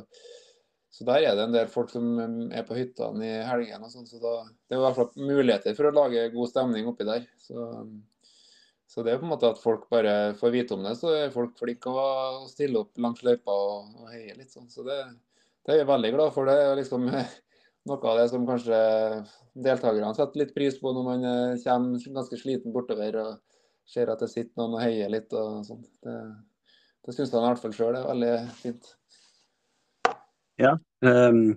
[0.92, 3.86] så, der er det en del folk som eh, er på hyttene i helgene.
[3.86, 7.08] og sånn, så Det er i hvert fall muligheter for å lage god stemning oppi
[7.08, 7.24] der.
[7.40, 7.64] Så,
[8.90, 11.34] så det er på en måte at folk bare får vite om det, så er
[11.34, 14.68] folk flinke å stille opp langs løypa og, og heie litt sånn.
[14.68, 14.98] Så det,
[15.64, 16.50] det er vi veldig glad for.
[16.50, 17.08] Det er liksom
[17.88, 18.82] noe av det som kanskje
[19.56, 23.16] deltakerne setter litt pris på når man eh, kommer ganske sliten bortover.
[23.24, 25.84] og ser at det sitter noen og heier litt og sånn.
[26.04, 26.16] Det,
[27.06, 28.94] det syns han i hvert fall sjøl er veldig fint.
[30.60, 30.74] Ja.
[31.00, 31.54] Um,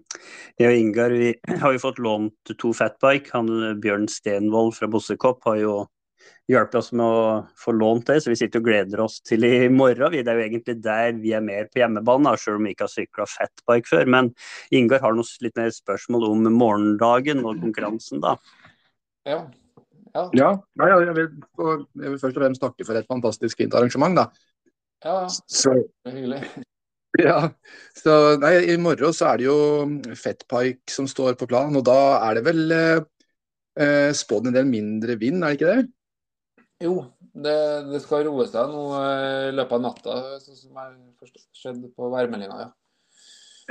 [0.56, 3.34] jeg og Ingar vi har jo fått lånt to fatbike.
[3.36, 5.76] Han Bjørn Stenvold fra Bossekopp har jo
[6.52, 7.24] hjulpet oss med å
[7.60, 10.16] få lånt det, så vi sitter og gleder oss til i morgen.
[10.16, 12.94] Det er jo egentlig der vi er mer på hjemmebane, selv om vi ikke har
[12.94, 14.12] sykla fatbike før.
[14.16, 14.32] Men
[14.76, 18.38] Ingar har noe litt mer spørsmål om morgendagen og konkurransen, da.
[19.28, 19.44] Ja,
[20.14, 20.26] ja.
[20.38, 20.50] ja,
[20.84, 24.28] ja jeg, vil, jeg, vil, først og fremst takke for et fantastisk fint arrangement, da.
[25.04, 26.46] Ja, så, det er hyggelig.
[27.22, 27.44] Ja,
[27.94, 29.58] så nei, I morgen så er det jo
[30.18, 35.20] Fettpike som står på planen, og da er det vel eh, spådd en del mindre
[35.22, 35.84] vind, er det ikke det?
[36.82, 36.96] Jo,
[37.34, 37.54] det,
[37.92, 40.96] det skal roe seg nå eh, i løpet av natta, sånn som har
[41.54, 42.66] skjedd på værmeldinga.
[42.66, 42.72] Ja.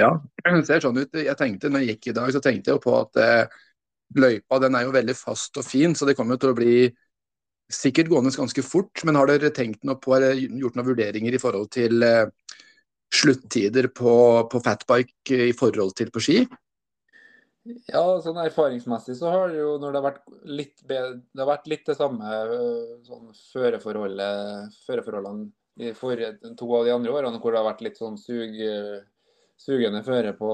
[0.06, 0.12] ja,
[0.46, 1.18] det ser sånn ut.
[1.18, 3.60] Jeg tenkte, når jeg gikk i dag, så tenkte jeg på at eh,
[4.18, 6.74] løypa den er jo veldig fast og fin, så det kommer til å bli
[7.72, 9.04] sikkert gående ganske fort.
[9.06, 12.26] Men har dere tenkt noe på, eller gjort noen vurderinger i forhold til eh,
[13.12, 14.12] sluttider på,
[14.50, 16.38] på fatbike i forhold til på ski?
[17.86, 21.50] Ja, sånn erfaringsmessig så har det jo når det har vært litt bedre, det har
[21.52, 25.42] vært litt det samme eh, sånn føreforholdene
[25.80, 26.16] i for,
[26.58, 28.58] to av de andre årene hvor det har vært litt sånn sug,
[29.56, 30.50] sugende føre på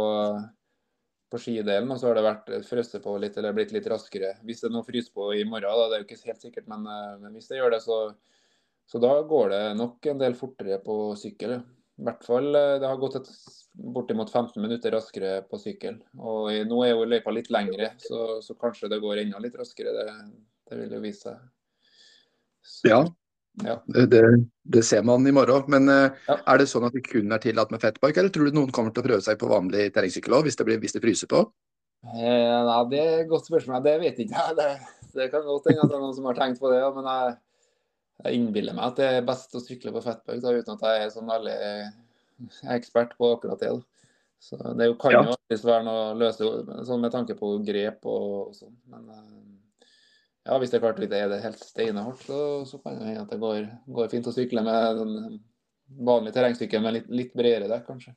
[1.30, 4.34] på skidelen, og så har det vært frosset på litt eller blitt litt raskere.
[4.48, 6.86] Hvis det nå fryser på i morgen, da, det er jo ikke helt sikkert, men,
[6.88, 7.98] eh, men hvis det gjør det, så,
[8.88, 11.58] så, da går det nok en del fortere på sykkel.
[11.98, 13.30] I hvert fall eh, det har gått et,
[13.78, 16.00] bortimot 15 minutter raskere på sykkel.
[16.18, 19.58] Og i, nå er jo løypa litt lengre, så, så, kanskje det går enda litt
[19.58, 19.94] raskere.
[19.94, 20.18] Det,
[20.70, 21.36] det vil jo vise
[22.64, 22.90] seg.
[22.90, 23.02] Ja,
[23.64, 23.76] ja.
[23.86, 24.22] Det,
[24.62, 25.64] det, ser man i morgen.
[25.72, 26.36] Men uh, ja.
[26.38, 28.94] er det sånn at det kun er tillatt med fatbike, eller tror du noen kommer
[28.94, 31.42] til å prøve seg på vanlig terrengsykkel òg, hvis, hvis, det fryser på?
[32.06, 33.82] Eh, nei, Det er et godt spørsmål.
[33.84, 34.70] Det vet jeg ikke Det,
[35.18, 36.82] det kan godt hende at det er noen som har tenkt på det.
[36.96, 37.36] men jeg,
[38.24, 41.04] jeg innbiller meg at det er best å sykle på fatbike da, uten at jeg
[41.04, 41.60] er sånn veldig
[42.74, 43.74] ekspert på akkurat det.
[43.74, 44.08] Da.
[44.38, 45.22] Så Det kan ja.
[45.22, 46.50] jo alltid være noe løse
[46.86, 48.76] sånn med tanke på grep og, og sånn.
[48.92, 49.08] Men
[50.48, 53.24] ja, hvis det er klart det er det helt steinhardt, så, så kan det hende
[53.26, 53.66] at det går,
[53.98, 55.36] går, fint å sykle med en
[56.08, 58.14] vanlig terrengsykkel med litt, litt bredere dekk, kanskje.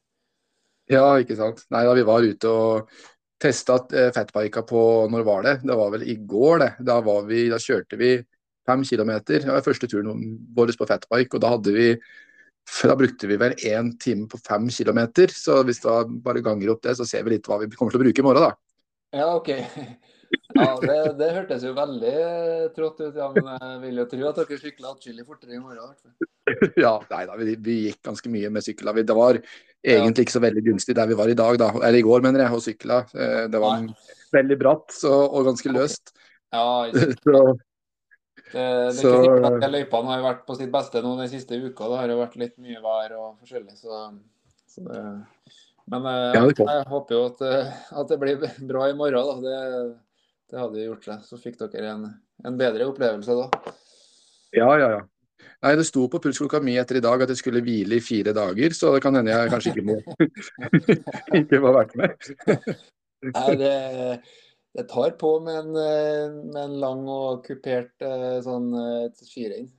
[0.92, 1.66] Ja, ikke sant.
[1.72, 2.94] Nei, da vi var ute og
[3.42, 5.54] testa eh, fatbika på Når var det?
[5.64, 6.72] Det var vel i går, det.
[6.88, 8.16] Da, vi, da kjørte vi
[8.68, 9.44] fem kilometer.
[9.44, 11.88] Det var første turen vår på fatbike, og da hadde vi
[12.86, 15.34] da brukte vi vel én time på fem kilometer.
[15.36, 15.90] Så hvis du
[16.24, 18.26] bare ganger opp det, så ser vi litt hva vi kommer til å bruke i
[18.26, 19.20] morgen, da.
[19.20, 19.52] Ja, OK.
[20.56, 22.14] Ja, det, det hørtes jo veldig
[22.76, 23.16] trått ut.
[23.16, 25.96] Ja, men jeg vil jo tro at dere sykler atskillig fortere i morgen.
[26.76, 28.92] Ja, nei da, vi, vi gikk ganske mye med sykla.
[29.08, 31.70] Det var egentlig ikke så veldig gunstig der vi var i dag, da.
[31.80, 32.98] Eller i går, mener jeg, og sykla.
[33.14, 33.96] Eh, det var nei.
[34.36, 36.12] veldig bratt så, og ganske løst.
[36.52, 36.90] Ja,
[37.24, 37.44] så,
[38.52, 39.14] det, det så,
[39.72, 41.88] løypene har vært på sitt beste nå den siste uka.
[41.88, 43.78] Det har jo vært litt mye vær og forskjellig.
[43.80, 44.04] Så,
[44.74, 45.06] så det,
[45.92, 49.30] men eh, ja, jeg håper jo at, eh, at, det blir bra i morgen.
[49.30, 49.36] Da.
[49.46, 50.00] Det,
[50.52, 51.24] det hadde gjort seg.
[51.26, 52.06] Så fikk dere en,
[52.48, 53.74] en bedre opplevelse da.
[54.56, 55.02] Ja, ja, ja.
[55.62, 58.34] Nei, Det sto på pulsklokka mi etter i dag at jeg skulle hvile i fire
[58.36, 59.98] dager, så det kan hende jeg kanskje ikke må,
[61.42, 62.32] ikke må vært med.
[63.38, 63.74] Nei, det,
[64.78, 65.76] det, tar på med en,
[66.50, 68.72] med en lang og kupert eh, sånn
[69.22, 69.70] skirenn.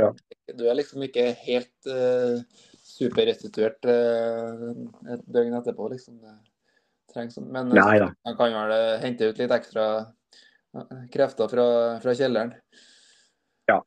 [0.00, 0.10] Ja.
[0.56, 2.40] Du er liksom ikke helt uh,
[2.86, 4.70] superrestituert uh,
[5.12, 6.22] et døgn etterpå, liksom.
[7.16, 7.38] Trengs.
[7.40, 9.86] Men Nei, man kan vel hente ut litt ekstra
[11.12, 11.66] krefter fra,
[12.02, 12.52] fra kjelleren.
[13.70, 13.80] Ja.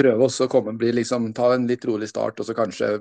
[0.00, 2.92] Prøve også å komme, bli liksom, ta en litt rolig start og så kanskje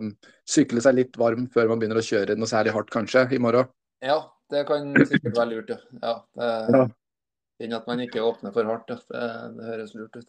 [0.50, 3.70] sykle seg litt varm før man begynner å kjøre noe særlig hardt kanskje i morgen.
[4.04, 5.72] Ja, det kan sikkert være lurt.
[5.72, 5.80] Ja.
[6.02, 6.84] ja det,
[7.62, 7.78] ja.
[7.78, 8.92] At man ikke åpner for hardt.
[8.92, 9.00] Ja.
[9.06, 9.30] Det,
[9.60, 10.28] det høres lurt ut.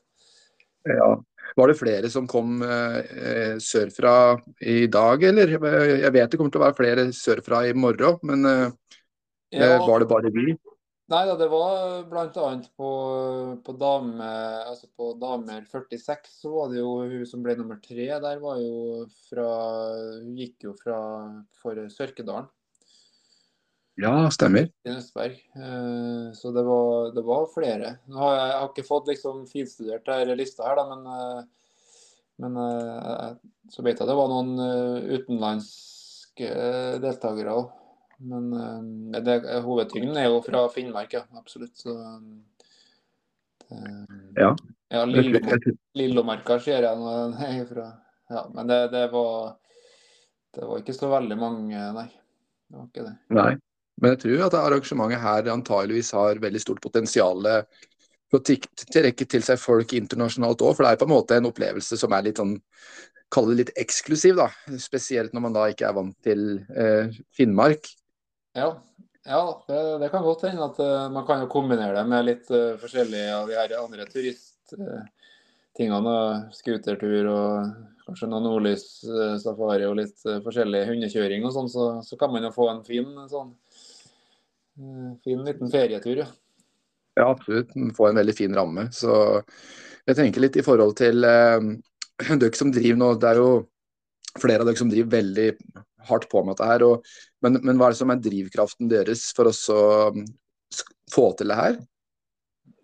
[0.88, 1.10] Ja.
[1.56, 4.14] Var det flere som kom eh, sørfra
[4.62, 5.50] i dag, eller?
[5.50, 8.94] Jeg vet det kommer til å være flere sørfra i morgen, men eh,
[9.50, 9.78] ja.
[9.86, 10.54] Var det bare vi?
[11.10, 12.50] Nei da, det var bl.a.
[12.78, 12.90] På,
[13.66, 14.28] på, dame,
[14.70, 18.06] altså på damer 46 så var det jo hun som ble nummer tre.
[18.22, 19.48] Der var jo fra
[20.22, 21.00] Hun gikk jo fra
[21.58, 22.46] for Sørkedalen.
[24.00, 24.70] Ja, stemmer.
[25.56, 27.96] Eh, så det var, det var flere.
[28.06, 31.74] Nå har jeg, jeg har ikke fått liksom finstudert denne lista her, da, men, eh,
[32.40, 33.26] men eh,
[33.74, 34.54] så vet jeg det var noen
[35.10, 36.54] utenlandske
[37.02, 37.76] deltakere òg.
[38.20, 41.24] Men uh, det, hovedtyngden er jo fra Finnmark, ja.
[41.38, 41.76] Absolutt.
[41.78, 41.94] Så,
[43.68, 43.80] det,
[44.36, 44.52] ja.
[44.92, 47.88] ja Lillomarka ser jeg nå fra.
[48.30, 49.56] Ja, men det, det, var,
[50.54, 52.08] det var ikke så veldig mange, nei.
[52.70, 53.14] Det var ikke det.
[53.34, 53.52] Nei.
[54.00, 57.42] Men jeg tror at arrangementet her antageligvis har veldig stort potensial
[58.30, 58.44] for å
[58.94, 60.76] trekke til seg folk internasjonalt òg.
[60.76, 62.54] For det er på en måte en opplevelse som er litt sånn
[63.30, 64.48] kalle det litt eksklusiv, da.
[64.82, 67.86] Spesielt når man da ikke er vant til eh, Finnmark.
[68.52, 68.82] Ja,
[69.24, 72.50] ja det, det, kan godt hende at uh, man kan jo kombinere det med litt
[72.50, 76.14] uh, forskjellige av de her andre turisttingene.
[76.16, 77.70] Uh, Scootertur og
[78.08, 82.56] kanskje noe nordlyssafari og litt uh, forskjellig hundekjøring og sånn, så, så, kan man jo
[82.56, 83.54] få en fin sånn
[85.20, 86.26] fin liten ferietur, ja.
[87.18, 87.74] Ja, absolutt.
[87.96, 88.86] Få en veldig fin ramme.
[88.96, 89.12] Så
[90.08, 93.10] jeg tenker litt i forhold til dere som driver nå.
[93.20, 93.50] Det er jo
[94.40, 95.48] flere av dere som driver veldig
[96.08, 96.84] hardt på med dette her.
[96.86, 97.06] Og,
[97.44, 99.54] men, men, hva er det som er drivkraften deres for å
[100.10, 100.26] um,
[101.12, 101.80] få til det her?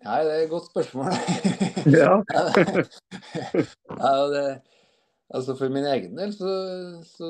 [0.07, 1.11] Nei, det er et godt spørsmål.
[1.99, 2.13] ja.
[4.03, 4.43] ja det,
[5.33, 6.51] altså For min egen del så,
[7.07, 7.27] så,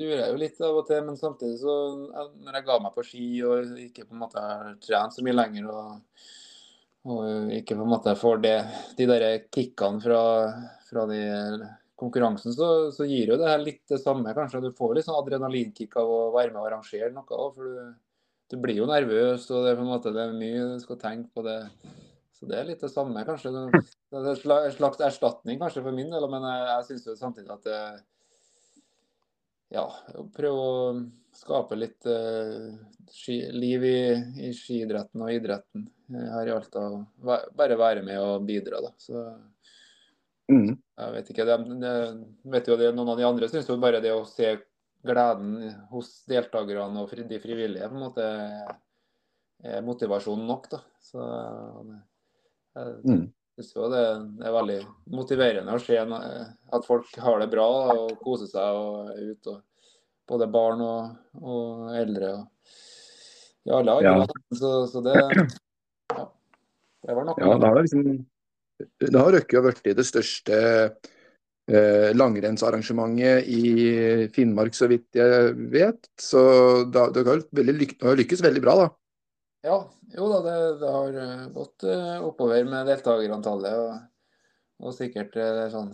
[0.00, 3.06] lurer jeg jo litt av og til, men samtidig så Når jeg ga meg på
[3.06, 6.28] ski og ikke på en måte har trent så mye lenger og,
[7.08, 8.56] og ikke på en måte får det,
[8.98, 10.22] de der kickene fra,
[10.90, 11.22] fra de
[11.98, 14.62] konkurransen så, så, gir jo det her litt det samme, kanskje.
[14.62, 17.48] Du får litt sånn adrenalinkick av å være med og arrangere noe.
[17.56, 17.88] For du,
[18.52, 21.00] du, blir jo nervøs, og det er på en måte det er mye du skal
[21.02, 21.44] tenke på.
[21.46, 21.58] det.
[22.38, 23.50] Så det er litt det samme, kanskje.
[23.50, 27.54] Det er en slags erstatning kanskje for min del, men jeg, jeg syns jo samtidig
[27.56, 27.82] at det
[29.74, 29.84] Ja,
[30.36, 30.76] prøve å
[31.36, 32.70] skape litt uh,
[33.12, 33.98] ski, liv i,
[34.46, 35.84] i skiidretten og idretten
[36.14, 36.86] her i Alta.
[37.20, 38.94] Bare være med og bidra, da.
[39.02, 39.26] Så
[40.48, 40.74] Mm.
[40.98, 41.56] Jeg vet ikke, det,
[42.48, 44.54] vet jo det, Noen av de andre syns jo bare det å se
[45.06, 48.28] gleden hos deltakerne og de frivillige på en måte
[49.62, 50.70] er motivasjon nok.
[50.72, 50.80] da.
[51.04, 51.22] Så
[52.78, 53.24] jeg mm.
[53.58, 54.04] syns jo det,
[54.42, 54.78] er veldig
[55.14, 59.58] motiverende å se at folk har det bra og koser seg og er ute.
[60.28, 62.34] Både barn og, og eldre.
[62.36, 62.46] og
[63.68, 64.10] i alle aldre.
[64.10, 64.56] Ja.
[64.56, 65.14] Så, så, det,
[66.16, 66.24] ja,
[67.04, 67.36] det var noe.
[67.40, 68.04] Ja, da har det liksom
[68.78, 70.58] det har Røkke blitt det største
[71.68, 73.62] eh, langrennsarrangementet i
[74.34, 76.10] Finnmark, så vidt jeg vet.
[76.20, 76.42] Så
[76.92, 78.88] da, det har, lyk har lykkes veldig bra, da.
[79.66, 79.78] Ja,
[80.14, 83.82] jo da, det, det har eh, gått uh, oppover med deltakerantallet.
[83.82, 85.92] Og, og sikkert uh, sånn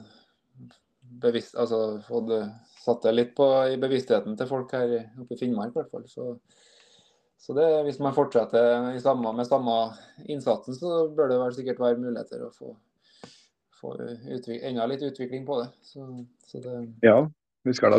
[1.24, 2.32] bevisst, altså fått
[2.84, 4.90] satt det litt på i bevisstheten til folk her
[5.22, 6.04] oppe i Finnmark, i hvert fall.
[6.10, 6.34] Så,
[7.44, 9.72] så det, hvis man fortsetter samme, med samme
[10.32, 12.70] innsatsen, så bør det vel sikkert være muligheter å få,
[13.76, 13.90] få
[14.54, 15.66] enda litt utvikling på det.
[15.84, 16.06] Så,
[16.48, 17.18] så det ja.
[17.68, 17.98] vi skal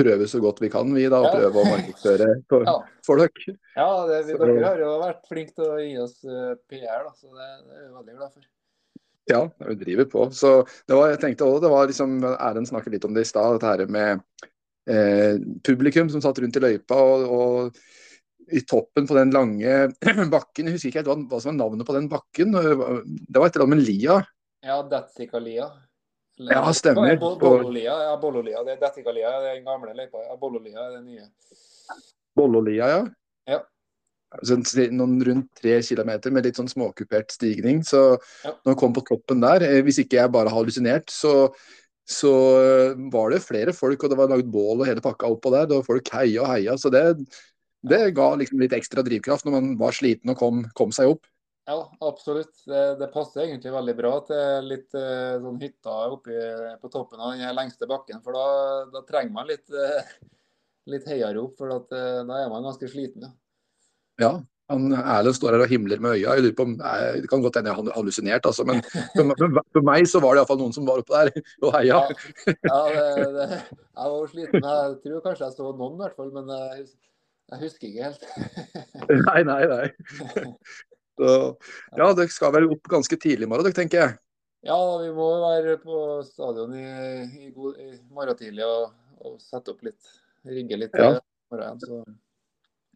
[0.00, 2.74] prøve så godt vi kan, vi da, og prøve å markedsføre for, Ja.
[3.06, 3.54] for dere.
[3.76, 7.14] Ja, det, vi, dere har jo vært flinke til å gi oss eh, PR, da,
[7.14, 8.50] så det, det er vi veldig glad for.
[9.30, 10.26] Ja, vi driver på.
[10.34, 10.52] Så
[10.90, 13.60] det var, jeg tenkte også, det var liksom, Erlend snakket litt om det i stad,
[13.60, 14.26] dette her med
[14.90, 16.98] eh, publikum som satt rundt i løypa.
[16.98, 17.82] og, og
[18.52, 19.76] i toppen på den lange
[20.34, 22.52] bakken, jeg husker ikke helt hva, hva som var navnet på den bakken.
[22.56, 24.18] Det var et eller annet med Lia.
[24.66, 25.68] Ja, Datsikalia.
[26.40, 27.18] Ja, stemmer.
[27.20, 28.62] Bo- Bollolia, ja, Bollolia.
[28.64, 30.22] Det er Datsikalia, det er den gamle løypa.
[30.24, 31.26] Ja, Bollolia er den nye.
[32.36, 33.00] Bollolia, ja.
[33.50, 33.58] Ja.
[34.46, 34.56] Så
[34.94, 37.82] noen rundt tre kilometer med litt sånn småkupert stigning.
[37.84, 38.52] Så Ja.
[38.64, 41.52] når jeg kom på toppen der, eh, hvis ikke jeg bare har hallusinert, så,
[42.08, 42.32] så
[42.62, 45.66] eh, var det flere folk, og det var lagd bål og hele pakka oppå der.
[45.66, 46.76] Det var folk heia og heia.
[46.78, 47.04] Så det,
[47.86, 51.28] det ga liksom litt ekstra drivkraft når man var sliten og kom, kom seg opp.
[51.70, 52.54] Ja, absolutt.
[52.66, 56.38] Det, det passer egentlig veldig bra til litt eh, sånn hytta oppe
[56.80, 58.22] på toppen av den lengste bakken.
[58.24, 58.46] For da,
[58.90, 60.14] da trenger man litt, eh,
[60.90, 63.28] litt heiarop, for at, eh, da er man ganske sliten.
[63.28, 63.36] Ja.
[64.20, 64.32] Ja.
[64.70, 66.36] Han Erlend står her og himler med øya.
[66.38, 69.86] Jeg lurer på om, Det kan godt hende jeg har hallusinert, altså, men for, for
[69.88, 71.32] meg så var det iallfall noen som var oppe der
[71.66, 72.02] og heia.
[72.46, 74.68] Ja, ja det, det, jeg var sliten.
[74.68, 76.30] Jeg tror kanskje jeg så noen, i hvert fall.
[76.36, 76.54] Men
[77.50, 78.22] jeg, husker ikke helt.
[79.28, 79.86] Nei, nei, nei.
[81.20, 81.32] Så,
[81.98, 84.16] ja, dere skal vel opp ganske tidlig i morgen, dere, tenker jeg.
[84.64, 86.86] Ja, vi må være på stadion i,
[87.46, 88.94] i, god, i morgen tidlig og,
[89.24, 90.00] og sette opp litt.
[90.48, 90.96] Rigge litt.
[90.96, 91.14] Ja.
[91.14, 92.02] Morgen, morgenen, så.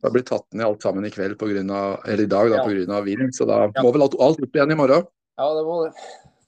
[0.05, 2.61] Det blir tatt ned alt sammen i kveld på grunn av, eller i dag da,
[2.61, 2.65] Ja.
[2.69, 3.01] pga.
[3.05, 3.35] vind.
[3.35, 3.83] Så da Ja.
[3.83, 5.07] må vel alt, alt opp igjen i morgen.
[5.39, 5.93] Ja, det må det.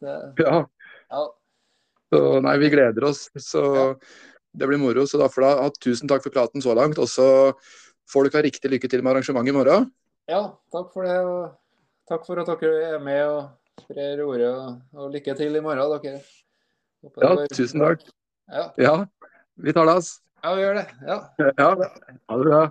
[0.01, 0.67] det Ja,
[1.11, 1.23] ja.
[2.13, 3.31] så nei, vi gleder oss.
[3.37, 3.99] Så
[4.55, 5.07] det blir moro.
[5.07, 6.99] Så da derfor da, tusen takk for praten så langt.
[6.99, 7.55] Og så
[8.11, 9.91] får dere ha riktig lykke til med arrangementet i morgen.
[10.29, 10.43] ja,
[10.73, 11.17] takk for det.
[11.27, 11.55] Og
[12.09, 14.53] takk for at dere er med og sprer ordet.
[14.55, 16.21] Og, og lykke til i morgen, dere.
[17.05, 18.07] Håper Ja, tusen takk.
[18.51, 18.95] Ja, Ja,
[19.59, 20.21] vi tar det, ass.
[20.45, 20.87] ja vi gjør det.
[21.07, 21.21] Ja.
[21.59, 21.71] Ja,
[22.31, 22.65] ha det bra.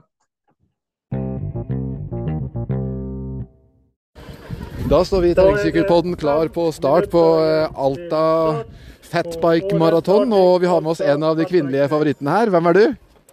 [4.90, 8.64] Da står vi i Terrengsykkelpodden klar på start på eh, Alta
[9.10, 12.52] Fatbike Maraton, og vi har med oss en av de kvinnelige favorittene her.
[12.54, 12.84] Hvem er du?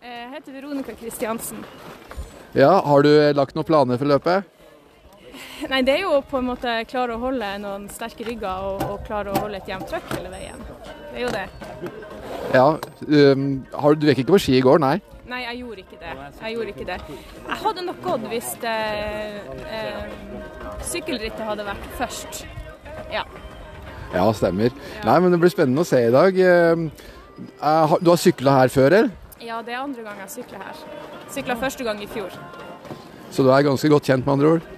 [0.03, 1.61] Jeg heter Veronica Kristiansen.
[2.55, 4.48] Ja, Har du lagt noen planer for løpet?
[5.70, 9.07] Nei, det er jo på en måte klare å holde noen sterke rygger og, og
[9.07, 10.59] klare å holde et jevnt trøkk hele veien.
[11.12, 11.44] Det er jo det.
[12.53, 12.66] Ja,
[13.32, 14.96] um, har, Du gikk ikke på ski i går, nei?
[15.30, 16.12] Nei, jeg gjorde ikke det.
[16.42, 16.98] Jeg gjorde ikke det.
[17.46, 18.74] Jeg hadde nok gått hvis det,
[19.72, 20.03] eh,
[20.84, 22.42] sykkelrittet hadde vært først.
[23.14, 23.22] Ja.
[24.12, 24.74] Ja, stemmer.
[25.07, 26.36] Nei, men Det blir spennende å se i dag.
[26.36, 26.84] Eh,
[27.62, 29.11] har- Du har sykla her før, eller?
[29.43, 30.82] Ja, det er andre gang jeg sykler her.
[31.32, 32.34] Sykla første gang i fjor.
[33.32, 34.68] Så du er ganske godt kjent, med andre ord?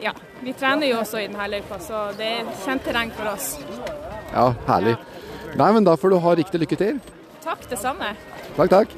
[0.00, 0.12] Ja.
[0.44, 3.56] Vi trener jo også i denne løypa, så det er kjent terreng for oss.
[4.32, 4.96] Ja, herlig.
[5.56, 7.00] Nei, men Da får du ha riktig lykke til.
[7.44, 8.12] Takk, det samme.
[8.56, 8.96] Takk, takk.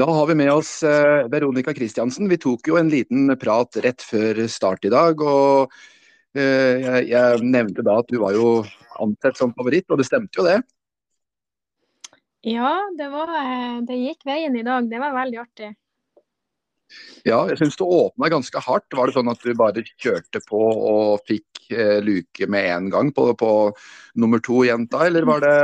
[0.00, 2.28] Da har vi med oss eh, Veronica Christiansen.
[2.30, 5.20] Vi tok jo en liten prat rett før start i dag.
[5.20, 5.74] og
[6.32, 8.62] eh, jeg, jeg nevnte da at du var jo
[9.02, 10.60] ansett som favoritt, og det stemte jo det.
[12.46, 14.88] Ja, det, var, eh, det gikk veien i dag.
[14.88, 15.74] Det var veldig artig.
[17.22, 18.88] Ja, jeg syns du åpna ganske hardt.
[18.96, 23.12] Var det sånn at du bare kjørte på og fikk eh, luke med en gang
[23.14, 23.50] på, på
[24.18, 25.58] nummer to-jenta, eller var det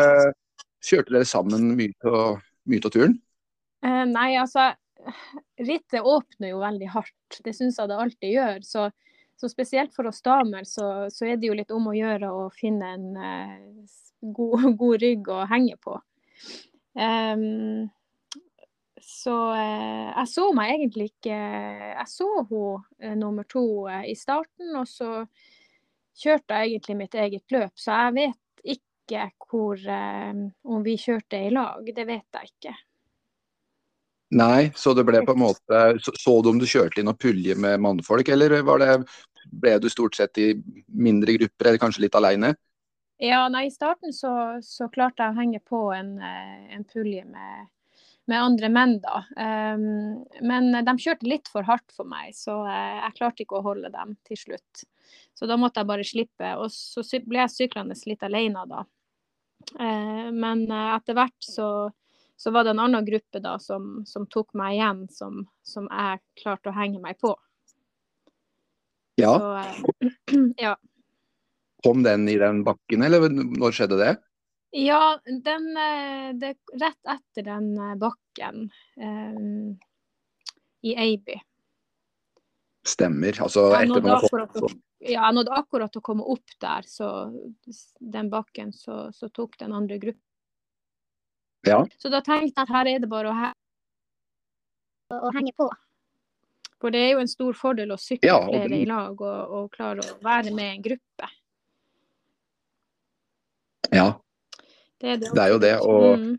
[0.86, 3.16] Kjørte dere sammen mye av turen?
[3.82, 4.68] Eh, nei, altså
[5.58, 7.40] Rittet åpner jo veldig hardt.
[7.42, 8.62] Det syns jeg det alltid gjør.
[8.66, 8.86] Så,
[9.36, 12.46] så spesielt for oss damer, så, så er det jo litt om å gjøre å
[12.56, 15.98] finne en eh, god, god rygg å henge på.
[16.96, 17.88] Um,
[19.06, 24.16] så eh, jeg så meg egentlig ikke Jeg så hun eh, nummer to eh, i
[24.18, 25.10] starten, og så
[26.16, 27.74] kjørte jeg egentlig mitt eget løp.
[27.76, 32.74] Så jeg vet ikke hvor eh, Om vi kjørte i lag, det vet jeg ikke.
[34.34, 37.18] Nei, så det ble på en måte Så, så du om du kjørte inn og
[37.22, 38.96] pulje med mannfolk, eller var det,
[39.46, 40.48] ble du stort sett i
[40.90, 42.56] mindre grupper, eller kanskje litt alene?
[43.22, 47.22] Ja, nei, I starten så, så klarte jeg å henge på en, eh, en pulje
[47.24, 47.70] med,
[48.28, 49.22] med andre menn, da.
[49.38, 53.64] Um, men de kjørte litt for hardt for meg, så eh, jeg klarte ikke å
[53.64, 54.84] holde dem til slutt.
[55.36, 56.52] Så da måtte jeg bare slippe.
[56.60, 58.84] Og så ble jeg syklende litt alene da.
[59.80, 61.68] Uh, men eh, etter hvert så,
[62.36, 66.20] så var det en annen gruppe da som, som tok meg igjen, som, som jeg
[66.42, 67.32] klarte å henge meg på.
[69.16, 70.76] Ja, Så eh, ja.
[71.84, 74.14] Kom den i den bakken, eller når skjedde det?
[74.76, 78.66] Ja, den, eh, det, rett etter den eh, bakken
[79.00, 79.38] eh,
[80.82, 81.38] i Eiby.
[82.86, 83.40] Stemmer.
[83.42, 87.08] Altså etter man har fått ja, jeg nådde akkurat å komme opp der, så
[88.00, 90.22] den bakken, så, så tok den andre gruppen.
[91.66, 91.80] Ja.
[91.98, 93.52] Så da tenkte jeg at her er det bare å, he
[95.16, 95.68] å henge på.
[96.80, 99.20] For det er jo en stor fordel å sykle Ja, og flere det- i lag
[99.20, 101.28] og, og klare å være med en gruppe.
[103.92, 104.08] Ja.
[105.00, 106.38] Det er, det Det er jo det, og- Mm.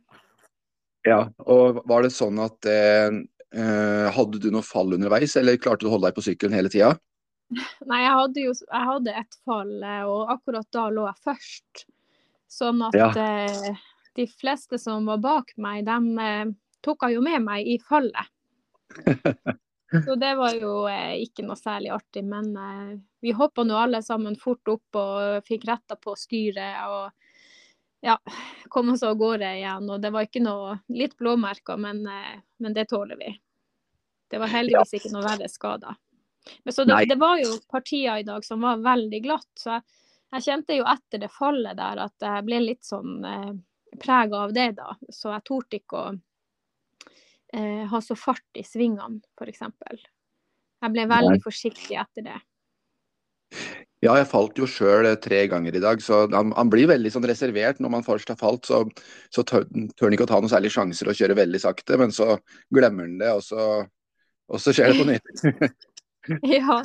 [1.06, 1.30] ja.
[1.46, 3.10] Og var det sånn at eh,
[3.54, 6.70] eh, Hadde du noe fall underveis, eller klarte du å holde deg på sykkelen hele
[6.70, 6.98] tida?
[7.88, 11.86] Nei, jeg hadde jo jeg hadde et fall, eh, og akkurat da lå jeg først.
[12.50, 13.10] Sånn at Ja.
[13.16, 13.76] eh,
[14.18, 16.50] de fleste som var bak meg, de eh,
[16.82, 18.34] tok jeg jo med meg i fallet.
[20.06, 24.02] Så det var jo eh, ikke noe særlig artig, men eh, vi hoppa nå alle
[24.04, 27.14] sammen fort opp og fikk retta på styret og
[28.04, 28.18] ja,
[28.74, 29.88] kom oss av gårde igjen.
[29.90, 33.32] Og det var ikke noe Litt blåmerker, men, men det tåler vi.
[34.30, 35.96] Det var heldigvis ikke noe verre skader.
[36.64, 39.88] Men så det, det var jo partier i dag som var veldig glatt, så jeg,
[40.36, 43.52] jeg kjente jo etter det fallet der at jeg ble litt sånn eh,
[44.02, 44.96] prega av det, da.
[45.14, 46.12] Så jeg torde ikke å
[47.54, 49.66] eh, ha så fart i svingene, f.eks.
[50.78, 51.44] Jeg ble veldig Nei.
[51.44, 52.38] forsiktig etter det.
[54.04, 57.26] Ja, jeg falt jo sjøl tre ganger i dag, så han, han blir veldig sånn
[57.26, 58.68] reservert når man først har falt.
[58.70, 58.84] Så,
[59.34, 62.14] så tør tør han ikke å ta noen særlige sjanser og kjøre veldig sakte, men
[62.14, 62.36] så
[62.74, 63.64] glemmer han det, og så,
[64.52, 65.78] og så skjer det på nytt.
[66.44, 66.82] Ja,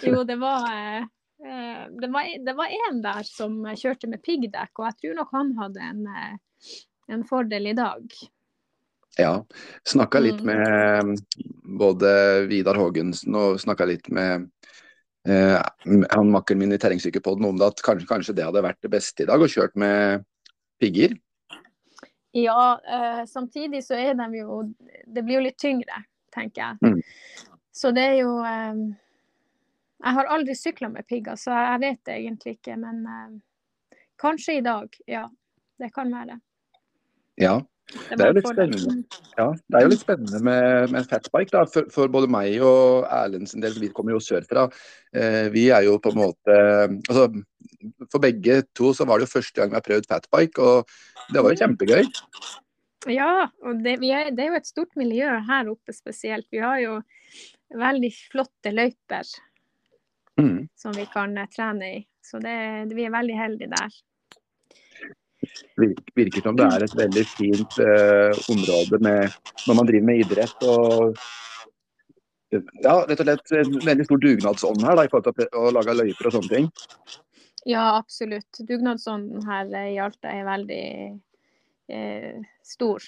[0.00, 1.02] jo, det var eh,
[1.44, 5.34] eh, det var, det var en der som kjørte med piggdekk, og jeg tror nok
[5.36, 6.38] han hadde en, eh,
[7.08, 8.08] en fordel i dag.
[9.18, 9.44] Ja.
[9.88, 10.46] Snakka litt Mm.
[10.46, 11.18] med
[11.78, 14.50] både Vidar Haagensen og snakka litt med
[15.26, 15.62] eh,
[16.10, 19.22] han makkeren min i Terrengsykepodden om det, at kanskje, kanskje det hadde vært det beste
[19.24, 20.24] i dag, å kjørt med
[20.78, 21.16] pigger.
[22.36, 24.74] Ja, eh, samtidig så er de jo
[25.06, 26.04] Det blir jo litt tyngre,
[26.34, 26.76] tenker jeg.
[26.82, 27.02] Mm.
[27.72, 28.74] Så det er jo eh,
[30.04, 32.76] Jeg har aldri sykla med pigger, så jeg vet det egentlig ikke.
[32.76, 35.28] Men eh, kanskje i dag, ja.
[35.78, 36.40] Det kan være.
[37.40, 37.56] Ja.
[37.86, 38.94] Det er jo litt spennende.
[39.38, 39.44] ja.
[39.54, 41.62] Det er jo litt spennende med, med fatbike, da.
[41.70, 44.66] For, for både meg og Erlend sin del, vi kommer jo sørfra.
[45.14, 46.56] Eh, vi er jo på en måte
[47.06, 47.28] Altså,
[48.10, 51.42] for begge to så var det jo første gang vi har prøvd fatbike, og det
[51.44, 52.02] var jo kjempegøy.
[53.14, 56.48] Ja, og det, vi er, det er jo et stort miljø her oppe spesielt.
[56.50, 57.00] Vi har jo
[57.76, 59.36] veldig flotte løyper
[60.36, 60.66] Mm.
[60.76, 62.00] som vi kan eh, trene i.
[62.20, 63.94] Så det, vi er veldig heldige der.
[66.16, 69.36] Virker, som det er et veldig fint eh, område med,
[69.66, 71.18] når man driver med idrett og
[72.54, 75.96] ja, rett og slett en veldig stor dugnadsånd her da, i forhold til å lage
[75.96, 76.68] løyper og sånne ting.
[77.66, 78.60] Ja, absolutt.
[78.68, 80.84] Dugnadsånden her i Alta er veldig
[81.90, 83.02] eh, stor.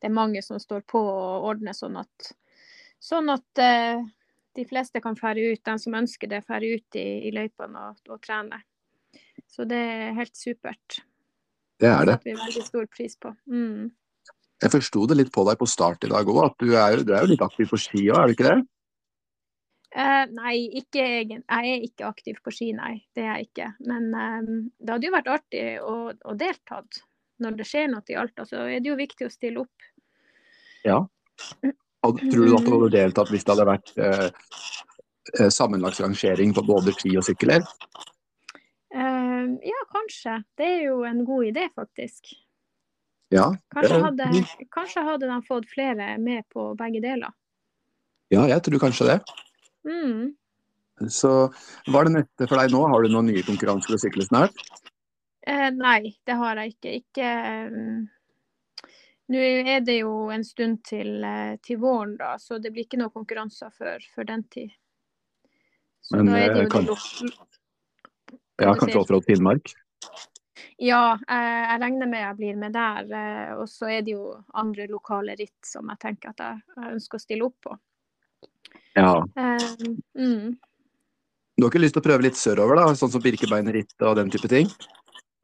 [0.00, 2.32] Det er mange som står på og ordner sånn at,
[2.98, 4.02] sånn at eh,
[4.58, 8.02] de fleste kan fære ut, de som ønsker det, fære ut i, i løypene og,
[8.10, 8.58] og trene.
[9.50, 11.00] Så det er helt supert.
[11.80, 12.18] Det er det.
[12.20, 13.32] setter vi veldig stor pris på.
[13.50, 13.88] Mm.
[14.60, 17.14] Jeg forsto det litt på deg på start i dag òg, at du er, du
[17.16, 18.58] er jo litt aktiv på ski òg, er du ikke det?
[19.90, 23.00] Uh, nei, ikke jeg er ikke aktiv på ski, nei.
[23.16, 23.70] Det er jeg ikke.
[23.88, 26.84] Men um, det hadde jo vært artig å, å delta.
[27.40, 29.88] Når det skjer noe i Alta, så er det jo viktig å stille opp.
[30.84, 31.00] Ja.
[32.06, 36.64] Og tror du at du hadde deltatt hvis det hadde vært eh, sammenlagt rangering på
[36.68, 37.56] både ski og sykkel?
[37.56, 37.64] Eh,
[39.66, 40.36] ja, kanskje.
[40.58, 42.32] Det er jo en god idé, faktisk.
[43.30, 44.26] Ja, Kanskje hadde,
[44.74, 47.30] kanskje hadde de fått flere med på begge deler.
[48.30, 49.18] ja, jeg tror kanskje det.
[49.86, 50.32] Mm.
[51.08, 51.30] Så
[51.86, 52.80] hva er det neste for deg nå?
[52.90, 54.58] Har du noen nye konkurranser å sykle snart?
[55.46, 56.96] Eh, nei, det har jeg ikke.
[57.00, 57.30] ikke
[57.70, 58.08] um...
[59.30, 62.98] Nå er det jo en stund til, eh, til våren, da, så det blir ikke
[62.98, 64.72] noen konkurranser før, før den tid.
[66.02, 67.38] Så Men, da er det eh, jo kan-
[68.60, 69.72] Ja, kanskje offroad Finnmark?
[70.80, 73.12] Ja, jeg, jeg regner med jeg blir med der.
[73.12, 77.20] eh, Og så er det jo andre lokale ritt som jeg tenker at jeg, ønsker
[77.20, 77.76] å stille opp på.
[78.96, 79.12] Ja.
[79.36, 80.56] Um, mm.
[81.56, 82.96] Du har ikke lyst til å prøve litt sørover, da?
[82.96, 84.72] Sånn som Birkebeinerritt og den type ting?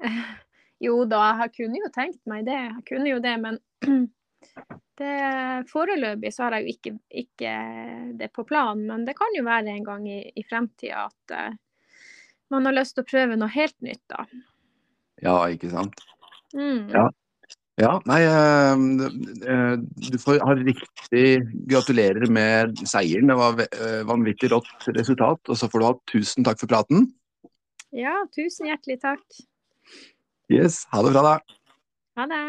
[0.77, 2.57] Jo da, jeg kunne jo tenkt meg det.
[2.57, 3.55] Jeg kunne jo det, men
[5.01, 5.13] det,
[5.71, 6.93] foreløpig så har jeg jo ikke,
[7.23, 7.53] ikke
[8.21, 8.83] det på planen.
[8.91, 11.57] Men det kan jo være en gang i, i fremtida at eh,
[12.53, 14.27] man har lyst til å prøve noe helt nytt, da.
[15.25, 16.03] Ja, ikke sant.
[16.55, 16.91] Mm.
[16.93, 17.09] Ja.
[17.77, 18.85] Ja, nei, eh,
[19.53, 19.75] eh,
[20.09, 21.27] du får ha riktig
[21.69, 23.29] gratulerer med seieren.
[23.29, 25.43] Det var eh, vanvittig rått resultat.
[25.45, 27.11] Og så får du ha tusen takk for praten.
[27.93, 29.43] ja, tusen hjertelig takk.
[30.49, 31.37] Yes, ha det bra, da.
[32.17, 32.45] Ha det.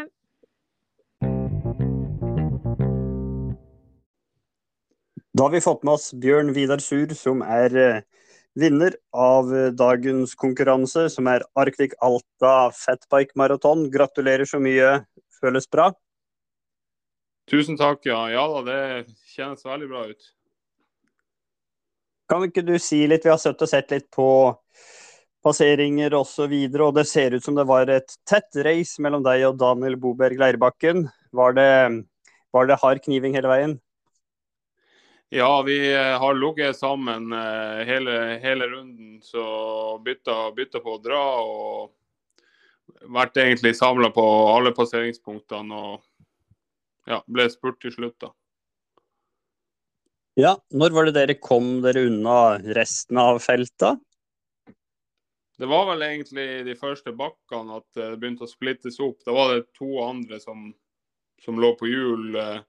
[5.36, 8.00] Da har vi fått med oss Bjørn Vidar Sur, som er eh,
[8.58, 13.86] vinner av eh, dagens konkurranse, som er Arctic Alta Fatbike Marathon.
[13.92, 14.98] Gratulerer så mye.
[15.40, 15.92] Føles bra?
[17.48, 18.26] Tusen takk, ja.
[18.32, 18.80] Ja da, det
[19.32, 20.32] kjennes veldig bra ut.
[22.28, 24.28] Kan ikke du si litt, vi har sett og sett litt på
[25.44, 29.24] passeringer osv., og, så og det ser ut som det var et tett race mellom
[29.24, 31.06] deg og Daniel Boberg Leirbakken.
[31.32, 31.70] Var det,
[32.52, 33.78] var det hard kniving hele veien?
[35.28, 38.12] Ja, vi eh, har ligget sammen eh, hele,
[38.42, 41.24] hele, runden, så bytta, bytta på å dra.
[41.44, 44.24] Og vært egentlig samla på
[44.54, 45.82] alle passeringspunktene.
[45.82, 48.32] Og ja, ble spurt til slutt, da.
[50.38, 54.00] Ja, når var det dere kom dere unna resten av feltet?
[55.58, 59.18] Det var vel egentlig de første bakkene at det begynte å splittes opp.
[59.26, 60.70] Da var det to andre som,
[61.42, 62.60] som lå på hjul, eh,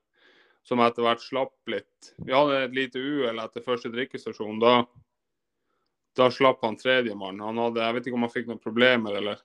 [0.69, 2.13] som etter hvert slapp litt.
[2.21, 4.61] Vi hadde et lite uhell etter første drikkestasjon.
[4.61, 4.73] Da,
[6.19, 7.41] da slapp han tredjemann.
[7.41, 9.41] Han hadde, jeg vet ikke om han fikk noen problemer, eller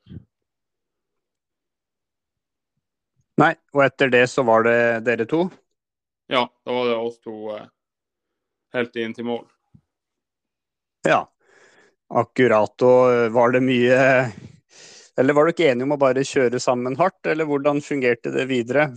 [3.40, 5.48] Nei, og etter det så var det dere to?
[6.30, 7.34] Ja, da var det oss to.
[7.56, 7.64] Eh,
[8.76, 9.42] helt inn til mål.
[11.08, 11.24] Ja,
[12.14, 12.84] akkurat.
[12.86, 13.98] Og var det mye
[15.18, 18.88] Eller var ikke enige om å bare kjøre sammen hardt, eller hvordan fungerte det videre?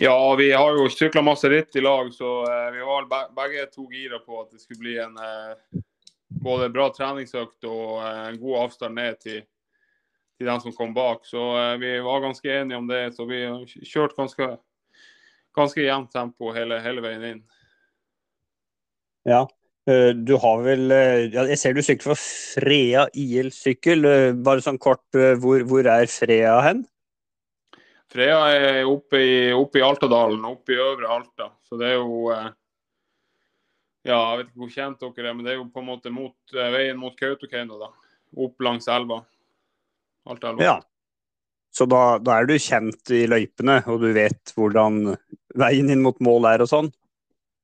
[0.00, 3.82] Ja, vi har jo sykla masse ritt i lag, så eh, vi var begge to
[3.92, 5.82] gira på at det skulle bli en eh,
[6.40, 9.42] både bra treningsøkt og eh, en god avstand ned til,
[10.40, 11.28] til den som kom bak.
[11.28, 11.42] Så
[11.82, 13.02] vi var ganske enige om det.
[13.12, 13.42] Så vi
[13.84, 14.48] kjørte ganske,
[15.60, 17.42] ganske jevnt tempo hele, hele veien inn.
[19.28, 19.44] Ja.
[19.88, 24.08] Eh, du har vel eh, Jeg ser du sykler for Frea IL-sykkel.
[24.08, 26.86] Eh, bare sånn kort, hvor, hvor, er Frea hen?
[28.10, 31.50] Frea er oppe i, oppe i Altadalen, oppe i Øvre Alta.
[31.62, 32.30] Så det er jo
[34.02, 36.10] Ja, jeg vet ikke hvor kjent dere er, men det er jo på en måte
[36.10, 37.90] mot, veien mot Kautokeino, da.
[38.40, 39.20] Opp langs elva.
[40.26, 40.64] Altaelva.
[40.64, 40.78] Ja.
[41.70, 45.12] Så da, da, er du kjent i løypene, og du vet hvordan
[45.60, 46.90] veien inn mot mål er og sånn?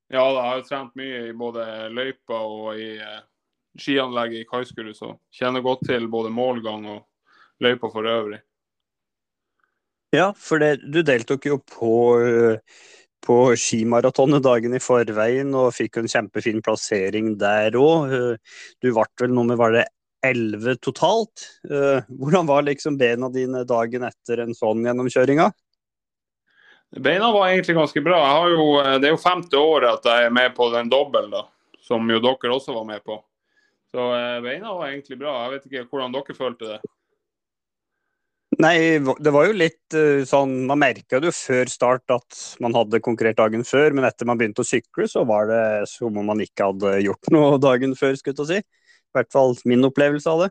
[0.07, 3.23] Ja, da, jeg har trent mye i både løypa og i eh,
[3.77, 8.39] skianlegget i Kaiskuru, så kjenner godt til både målgang og løypa for øvrig.
[10.15, 11.95] Ja, for det, du deltok jo på,
[13.27, 18.15] på skimaratonet dagen i forveien og fikk en kjempefin plassering der òg.
[18.79, 19.87] Du ble vel nummer var det
[20.25, 21.45] elleve totalt.
[21.71, 25.41] Eh, hvordan var liksom bena dine dagen etter en sånn gjennomkjøring?
[27.03, 28.21] Beina var egentlig ganske bra.
[28.49, 31.35] Jo, eh, det er jo femte året at jeg er med på den dobbelen.
[31.87, 33.19] Som jo dere også var med på.
[33.93, 35.35] Så eh, beina var egentlig bra.
[35.45, 36.79] Jeg vet ikke hvordan dere følte det.
[38.57, 42.73] Nei, det var jo litt uh, sånn Man merka det jo før start at man
[42.73, 46.31] hadde konkurrert dagen før, men etter man begynte å sykle, så var det som om
[46.31, 48.81] man ikke hadde gjort noe dagen før, skulle jeg si.
[49.07, 50.49] I hvert fall min opplevelse av det.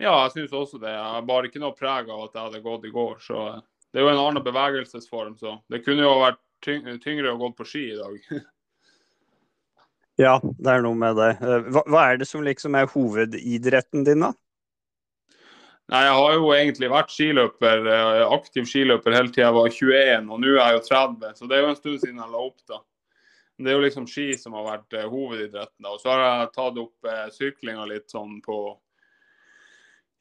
[0.00, 0.92] Ja, jeg syns også det.
[0.92, 3.48] Jeg bar ikke noe preg av at jeg hadde gått i går, så
[3.90, 7.66] det er jo en annen bevegelsesform, så det kunne jo vært tyngre å gå på
[7.68, 8.16] ski i dag.
[10.24, 11.32] ja, det er noe med det.
[11.40, 14.32] Eh, hva, hva, er det som liksom er hovedidretten din, da?
[15.90, 20.28] Nei, Jeg har jo egentlig vært skiløper, eh, aktiv skiløper helt til jeg var 21,
[20.30, 21.32] og nå er jeg jo 30.
[21.34, 22.78] Så det er jo en stund siden jeg la opp, da.
[23.60, 25.82] Det er jo liksom ski som har vært uh, hovedidretten.
[25.84, 25.90] da.
[25.92, 28.56] Og så har jeg tatt opp uh, syklinga litt sånn på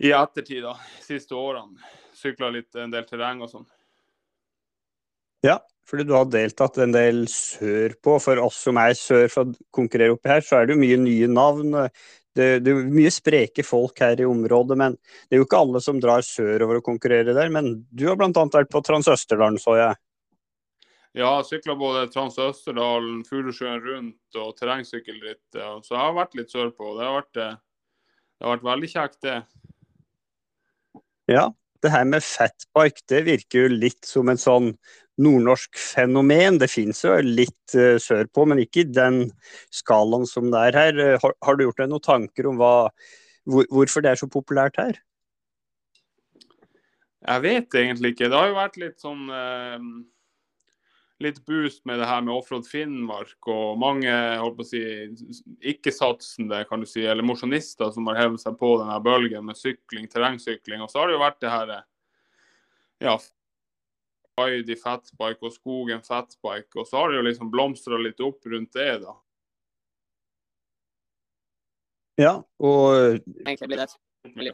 [0.03, 0.74] i ettertid, da.
[1.05, 1.78] Siste årene
[2.20, 3.67] sykla litt en del terreng og sånn.
[5.45, 8.17] Ja, fordi du har deltatt en del sørpå.
[8.24, 10.99] For oss som er sør for å konkurrere oppi her, så er det jo mye
[11.05, 11.78] nye navn.
[12.39, 14.95] Det, det er mye spreke folk her i området, men
[15.27, 17.51] det er jo ikke alle som drar sørover og konkurrerer der.
[17.53, 18.31] Men du har bl.a.
[18.31, 19.99] vært på Transøsterdalen, så jeg.
[21.17, 25.47] Ja, jeg sykla både Transøsterdalen, Furusjøen rundt og terrengsykkelritt.
[25.51, 26.93] Så jeg har vært litt sørpå.
[26.99, 29.39] Det har vært, det har vært veldig kjekt, det.
[31.29, 31.49] Ja,
[31.83, 34.71] det her med fatbike det virker jo litt som en sånn
[35.20, 36.59] nordnorsk fenomen.
[36.61, 39.26] Det finnes jo litt uh, sørpå, men ikke i den
[39.74, 41.01] skalaen som det er her.
[41.03, 42.74] Eh, har, har du gjort deg noen tanker om hva,
[43.49, 45.01] hvor, hvorfor det er så populært her?
[47.20, 48.30] Jeg vet egentlig ikke.
[48.32, 49.78] Det har jo vært litt sånn uh,
[51.20, 54.84] litt boost med det her med Offroad Finnmark og mange holdt på å si,
[55.74, 60.07] ikke-satsende kan du si, eller mosjonister som har hevet seg på denne bølgen med sykling,
[60.11, 60.80] terrengsykling.
[60.86, 61.76] Og så har det jo vært det her
[62.99, 63.17] ja,
[64.47, 66.79] Heidi fatbike og Skogen fatbike.
[66.79, 69.15] Og så har det jo liksom blomstra litt opp rundt det, da.
[72.19, 74.53] Ja, og Egentlig blir det et miljø.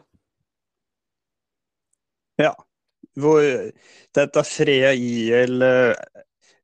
[2.42, 2.54] Ja.
[3.16, 3.42] Hvor,
[4.18, 5.64] dette Frea IL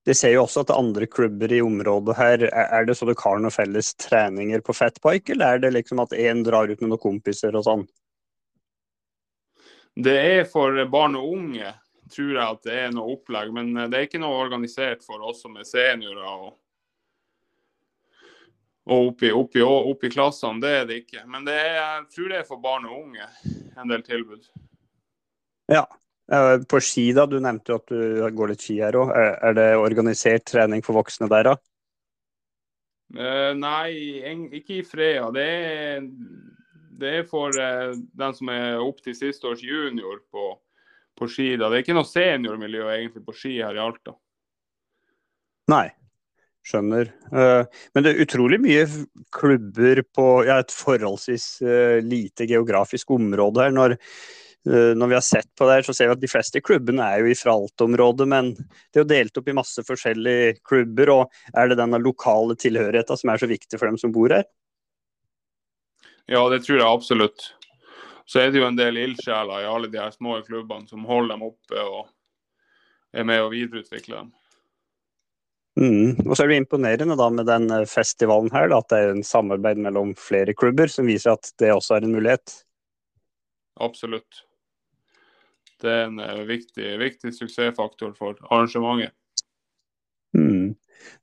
[0.05, 2.45] det ser jo også at det er andre klubber i området her.
[2.49, 6.15] Er det så du har noen felles treninger på fatbike, eller er det liksom at
[6.17, 7.85] én drar ut med noen kompiser og sånn?
[10.01, 11.73] Det er for barn og unge,
[12.13, 13.53] tror jeg at det er noe opplegg.
[13.55, 16.27] Men det er ikke noe organisert for oss som er seniorer.
[16.27, 16.57] og
[18.89, 21.23] og oppi, oppi, oppi klassene, det er det ikke.
[21.29, 23.27] Men det er, jeg tror det er for barn og unge
[23.77, 24.47] en del tilbud.
[25.71, 25.85] Ja.
[26.71, 27.27] På ski, da.
[27.27, 29.11] Du nevnte jo at du går litt ski her òg.
[29.13, 31.55] Er det organisert trening for voksne der, da?
[33.57, 33.91] Nei,
[34.61, 35.27] ikke i Freia.
[35.35, 36.05] Det er,
[37.01, 40.53] det er for den som er opp til siste års junior på,
[41.21, 41.53] på ski.
[41.55, 41.69] da.
[41.69, 44.17] Det er ikke noe seniormiljø egentlig på ski her i Alta.
[45.71, 45.87] Nei.
[46.61, 47.09] Skjønner.
[47.33, 48.83] Eh, men det er utrolig mye
[49.33, 53.73] klubber på ja, et forholdsvis eh, lite geografisk område her.
[53.73, 53.95] Når,
[54.69, 57.07] eh, når, vi har sett på det her, så ser vi at de fleste klubbene
[57.07, 61.13] er jo i Alta-området, men det er jo delt opp i masse forskjellige klubber.
[61.15, 64.45] og Er det denne lokale tilhørigheten som er så viktig for dem som bor her?
[66.29, 67.49] Ja, det tror jeg absolutt.
[68.25, 71.35] Så er det jo en del ildsjeler i alle de her små klubbene som holder
[71.35, 72.05] dem oppe og
[73.11, 74.31] er med å videreutvikle dem.
[75.79, 76.27] Mm.
[76.27, 79.13] Og så er det imponerende da med den eh, festivalen her, da, at det er
[79.13, 82.57] en samarbeid mellom flere klubber, som viser at det også er en mulighet.
[83.81, 84.43] Absolutt.
[85.81, 89.15] Det er en uh, viktig, viktig, suksessfaktor for arrangementet.
[90.37, 90.75] Mm.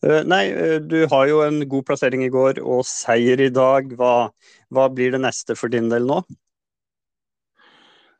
[0.02, 0.42] Uh, nei,
[0.82, 3.92] du har jo en god plassering i går og seier i dag.
[4.00, 4.32] Hva,
[4.74, 6.24] hva blir det neste for din del nå?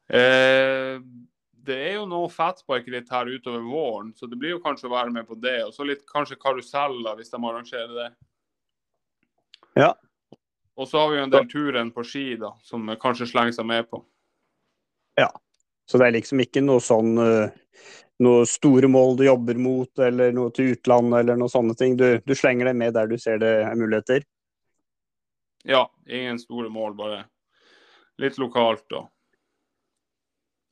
[0.08, 1.00] Eh,
[1.68, 4.94] det er jo noe fatbike litt her utover våren, så det blir jo kanskje å
[4.94, 5.58] være med på det.
[5.66, 8.08] Og så litt kanskje karuseller, hvis de arrangerer det.
[9.78, 9.92] Ja.
[10.78, 13.68] Og så har vi jo en del turen på ski, da, som kanskje slenger seg
[13.68, 14.00] med på.
[15.18, 15.28] Ja.
[15.88, 17.48] Så det er liksom ikke noe sånn uh,
[18.24, 21.96] noe store mål du jobber mot, eller noe til utlandet, eller noe sånne ting.
[21.98, 24.24] Du, du slenger det med der du ser det er muligheter?
[25.68, 27.22] Ja, ingen store mål, bare
[28.18, 29.10] litt lokalt og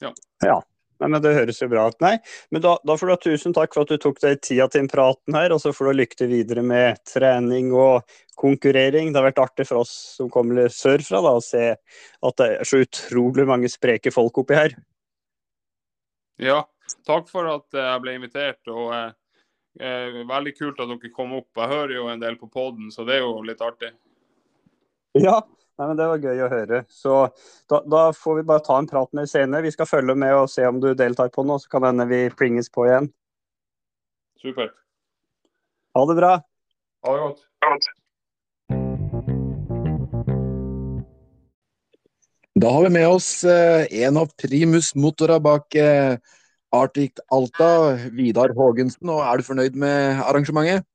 [0.04, 0.12] ja.
[0.44, 0.62] ja.
[1.00, 1.98] Nei, men Det høres jo bra ut.
[2.00, 2.14] Nei,
[2.54, 4.88] men da, da, får du ha tusen takk for at du tok deg tida til
[4.88, 8.06] praten her, og så får du lykke til videre med trening og
[8.40, 9.10] konkurrering.
[9.12, 12.68] Det har vært artig for oss som kommer sørfra da, å se at det er
[12.68, 14.76] så utrolig mange spreke folk oppi her.
[16.40, 16.62] Ja,
[17.08, 18.60] takk for at jeg ble invitert.
[18.72, 19.12] og eh,
[19.80, 21.50] eh, Veldig kult at dere kom opp.
[21.56, 23.92] Jeg hører jo en del på poden, så det er jo litt artig.
[25.22, 25.40] Ja,
[25.76, 26.78] Nei, men Det var gøy å høre.
[26.88, 27.14] Så
[27.68, 29.66] da, da, får vi bare ta en prat med senere.
[29.66, 32.22] Vi skal følge med og se om du deltar på noe, så kan hende vi
[32.32, 33.10] plinges på igjen.
[34.40, 34.72] Supert.
[35.96, 36.32] Ha det bra.
[37.04, 37.44] Ha det godt.
[42.56, 46.16] Da har vi med oss eh, en av primus motora bak eh,
[46.72, 47.68] Arctic Alta,
[48.16, 49.12] Vidar Haagensen.
[49.12, 50.88] Og er du fornøyd med arrangementet?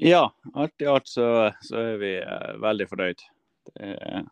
[0.00, 3.22] Ja, alt i alt så, så er vi eh, veldig fornøyd.
[3.66, 4.26] Det er,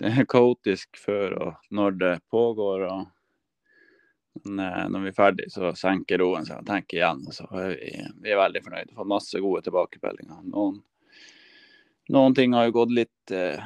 [0.00, 2.86] det er, kaotisk før og når det pågår.
[2.88, 3.02] Og,
[4.46, 7.20] men eh, når vi er ferdig, så senker roen seg og tenker igjen.
[7.36, 7.90] Så er vi,
[8.24, 8.94] vi er veldig fornøyd.
[8.96, 10.40] Fått masse gode tilbakemeldinger.
[10.54, 10.80] Noen,
[12.16, 13.60] noen, ting har jo gått litt, eh,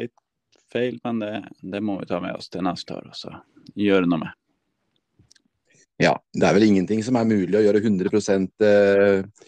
[0.00, 0.16] litt
[0.72, 3.34] feil, men det, det, må vi ta med oss til neste år og så
[3.76, 4.32] gjøre noe med.
[6.00, 8.16] Ja, det er vel ingenting som er mulig å gjøre 100
[8.64, 9.46] eh,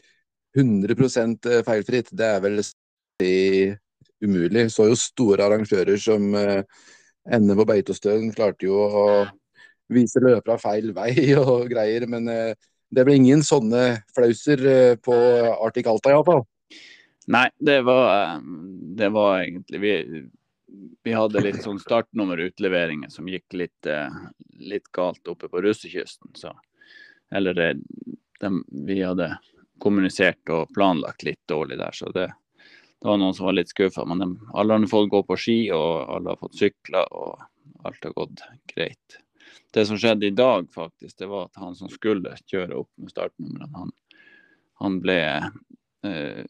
[0.59, 2.11] 100% feilfritt.
[2.17, 2.63] Det er vel
[4.21, 4.67] umulig.
[4.73, 9.05] Så jo store arrangører som ender på Beitostølen klarte jo å
[9.91, 12.07] vise løpere feil vei og greier.
[12.11, 12.53] Men uh,
[12.91, 14.65] det ble ingen sånne flauser
[15.05, 15.17] på
[15.61, 16.45] Arctic Alta iallfall.
[17.31, 18.41] Nei, det var,
[18.99, 19.93] det var egentlig vi,
[21.05, 23.91] vi, hadde litt sånn startnummerutleveringer som gikk litt,
[24.59, 26.33] litt galt oppe på russekysten.
[26.35, 26.51] Så,
[27.31, 27.69] eller det,
[28.43, 28.51] de,
[28.89, 29.29] vi hadde
[29.81, 31.97] kommunisert og planlagt litt dårlig der.
[31.97, 32.29] Så det,
[33.01, 34.05] det var noen som var litt skuffa.
[34.09, 38.05] Men de, alle har fått gå på ski, og alle har fått sykla, og alt
[38.05, 39.21] har gått greit.
[39.71, 43.13] Det som skjedde i dag, faktisk, det var at han som skulle kjøre opp med
[43.13, 43.93] startnumrene, han,
[44.83, 45.19] han ble
[46.07, 46.45] eh,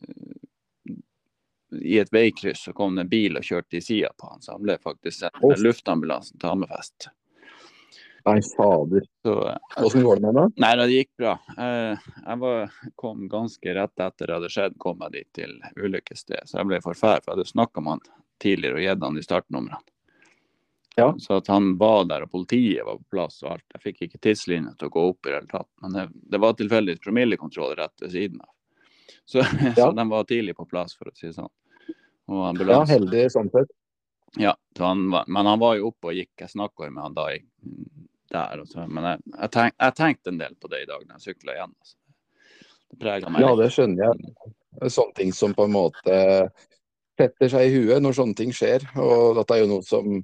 [1.70, 4.57] I et veikryss så kom det en bil og kjørte i sida på han, så
[4.57, 7.11] han ble faktisk sendt med luftambulansen til Hammerfest.
[8.27, 9.07] Nei, fader.
[9.77, 10.57] Åssen går det med deg?
[10.61, 11.37] Nei, det gikk bra.
[11.57, 16.49] Eh, jeg var, kom ganske rett etter det hadde skjedd, kom jeg dit til ulykkesstedet.
[16.51, 18.05] Så jeg ble forferdet, for jeg hadde snakka med han
[18.41, 19.81] tidligere og gitt han de startnumrene.
[20.99, 21.14] Ja.
[21.18, 23.66] Så at han var der og politiet var på plass og alt.
[23.77, 25.71] Jeg fikk ikke tidslinje til å gå opp i det hele tatt.
[25.81, 28.51] Men det, det var tilfeldig promillekontroll rett ved siden av.
[29.25, 29.75] Så, ja.
[29.79, 31.53] så de var tidlig på plass, for å si det sånn.
[32.29, 33.73] ja, heldig sånn sett.
[34.39, 36.35] Ja, han var, men han var jo oppe og gikk.
[36.39, 37.31] Jeg snakka med han da
[38.35, 38.64] der.
[38.68, 41.26] Så, men jeg, jeg, tenk, jeg, tenkte en del på det i dag når jeg
[41.31, 41.76] sykla igjen.
[41.76, 41.97] Altså.
[42.91, 43.47] det preger meg.
[43.47, 44.35] Ja, det skjønner jeg.
[44.91, 46.18] Sånne ting som på en måte
[47.20, 48.87] setter seg i huet når sånne ting skjer.
[49.01, 50.20] Og dette er jo noe som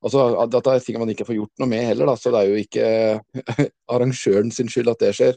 [0.00, 2.48] Altså, Dette er ting man ikke får gjort noe med heller, da, så det er
[2.48, 5.36] jo ikke arrangøren sin skyld at det skjer.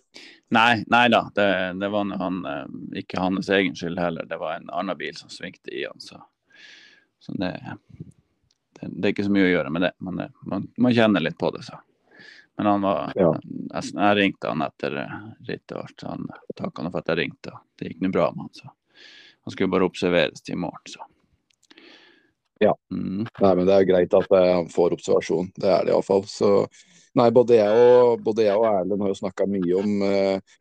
[0.55, 1.47] Nei, nei da, det,
[1.81, 4.27] det var han, eh, ikke hans egen skyld heller.
[4.29, 5.99] Det var en annen bil som svingte i han.
[5.99, 6.21] Så,
[7.19, 7.51] så det,
[8.79, 9.91] det, det, er ikke så mye å gjøre med det.
[9.99, 11.81] Men det, man, man, kjenner litt på det, så.
[12.57, 13.31] Men han var, ja.
[13.47, 14.99] jeg, jeg, ringte han etter
[15.47, 16.05] rittet vårt.
[16.05, 17.55] Han takka for at jeg ringte.
[17.79, 18.53] Det gikk nå bra med han.
[18.53, 18.69] så
[19.43, 20.85] Han skulle bare observeres til i morgen.
[20.85, 21.07] så
[22.63, 22.73] ja.
[22.91, 23.25] Mm.
[23.41, 25.51] Nei, men det er greit at eh, han får observasjon.
[25.59, 26.25] Det er det iallfall.
[26.29, 26.51] Så
[27.19, 30.57] nei, både jeg og, både jeg og Erlend har jo snakka mye om eh,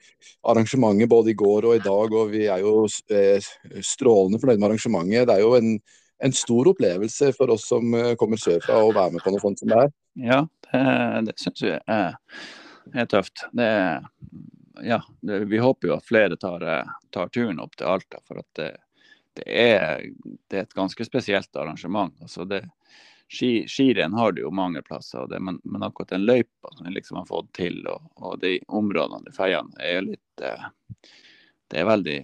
[0.51, 3.51] arrangementet både i går og i dag, og vi er jo eh,
[3.84, 5.28] strålende fornøyd med arrangementet.
[5.30, 5.76] Det er jo en,
[6.23, 9.62] en stor opplevelse for oss som eh, kommer sørfra å være med på noe sånt
[9.62, 9.93] som det er.
[10.29, 10.83] Ja, det,
[11.29, 12.16] det syns vi er,
[12.93, 13.45] er, tøft.
[13.57, 13.68] Det,
[14.87, 18.23] ja, det, vi håper jo at flere tar, eh, tar turen opp til Alta.
[18.29, 18.73] for at det
[19.33, 20.03] det er,
[20.49, 22.12] det er, et ganske spesielt arrangement.
[22.20, 22.66] Altså det,
[23.33, 26.93] ski, skirenn har det jo mange plasser, det, men, men, akkurat den løypa som vi
[26.99, 30.68] liksom har fått til, og, og de områdene, de feiene, er litt eh,
[31.73, 32.18] Det er veldig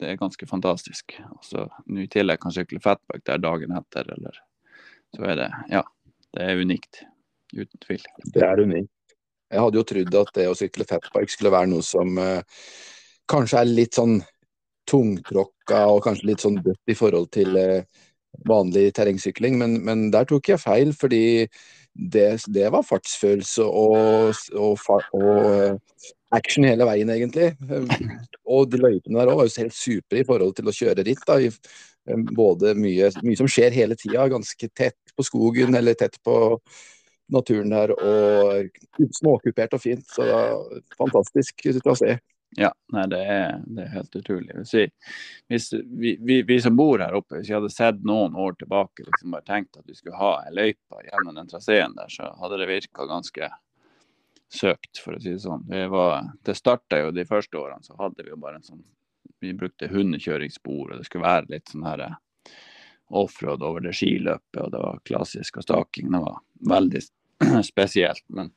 [0.00, 1.16] Det er ganske fantastisk.
[1.32, 4.40] Og nå i tillegg kan sykle fatbike der dagen etter, eller
[5.16, 5.82] så er det Ja,
[6.36, 7.02] det er unikt.
[7.54, 8.04] Uten tvil.
[8.34, 8.92] Det er unikt.
[9.52, 12.42] Jeg hadde jo trodd at det å sykle fatbike skulle være noe som eh,
[13.30, 14.18] kanskje er litt sånn
[14.90, 17.86] tungtråkka og kanskje litt sånn dødt i forhold til eh,
[18.46, 20.92] vanlig terrengsykling, men, men, der tok jeg feil.
[20.92, 21.46] fordi
[21.96, 24.82] det, det var fartsfølelse og, og,
[25.16, 27.52] og, eh, action hele veien, egentlig.
[28.46, 31.24] Og de løypene der òg var jo helt supre i forhold til å kjøre ritt.
[31.26, 36.18] da, eh, både mye, mye som skjer hele tida, ganske tett på skogen eller tett
[36.22, 36.36] på
[37.32, 38.70] naturen der, og
[39.18, 40.06] småkupert og fint.
[40.06, 40.26] Så
[40.98, 42.18] fantastisk trasé.
[42.56, 44.54] Ja, nei, det er, det er helt utrolig.
[45.50, 49.04] Hvis vi, vi, vi, som bor her oppe, hvis vi hadde sett noen år tilbake
[49.04, 52.60] liksom bare tenkt at vi skulle ha ei løype gjennom den traseen der, så hadde
[52.62, 53.50] det virka ganske
[54.52, 55.64] søkt, for å si det sånn.
[55.68, 58.84] Det, var, det starta jo de første årene, så hadde vi jo bare en sånn
[59.42, 62.14] Vi brukte hundekjøringsspor, og det skulle være litt sånn her eh,
[63.06, 66.08] offroad over det skiløpet, og det var klassisk og staking.
[66.14, 66.38] Det var
[66.70, 67.02] veldig
[67.72, 68.24] spesielt.
[68.28, 68.52] men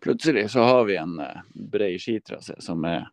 [0.00, 3.08] plutselig så har vi en uh, bred skitrasé som er,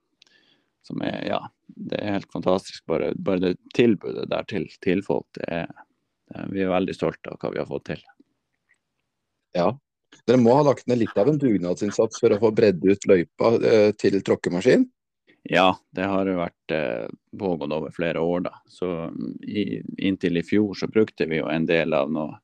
[0.86, 2.86] som er Ja, det er helt fantastisk.
[2.86, 5.72] Bare, bare det tilbudet der til, til folk, det er,
[6.30, 8.06] det er, Vi er veldig stolte av hva vi har fått til.
[9.56, 9.72] Ja.
[10.26, 13.52] Dere må ha lagt ned litt av en dugnadsinnsats for å få bredd ut løypa
[13.62, 14.88] eh, til tråkkemaskin?
[15.46, 17.06] Ja, det har vært eh,
[17.38, 18.56] pågått over flere år, da.
[18.66, 19.12] Så
[19.46, 22.40] i, inntil i fjor så brukte vi jo en del av noe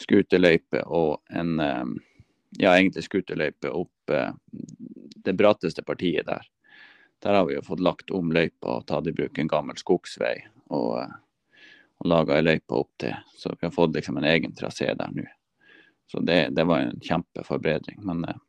[0.00, 1.84] skuterløype og en eh,
[2.56, 4.32] ja, egentlig skuterløype opp eh,
[5.28, 6.48] det bratteste partiet der.
[7.20, 10.38] Der har vi jo fått lagt om løypa og tatt i bruk en gammel skogsvei
[10.72, 11.04] og,
[12.00, 13.12] og laga ei opp til.
[13.36, 15.28] Så vi har fått liksom en egen trasé der nå.
[16.06, 17.98] Så det, det, var en kjempeforbedring.
[18.06, 18.42] Men, eh,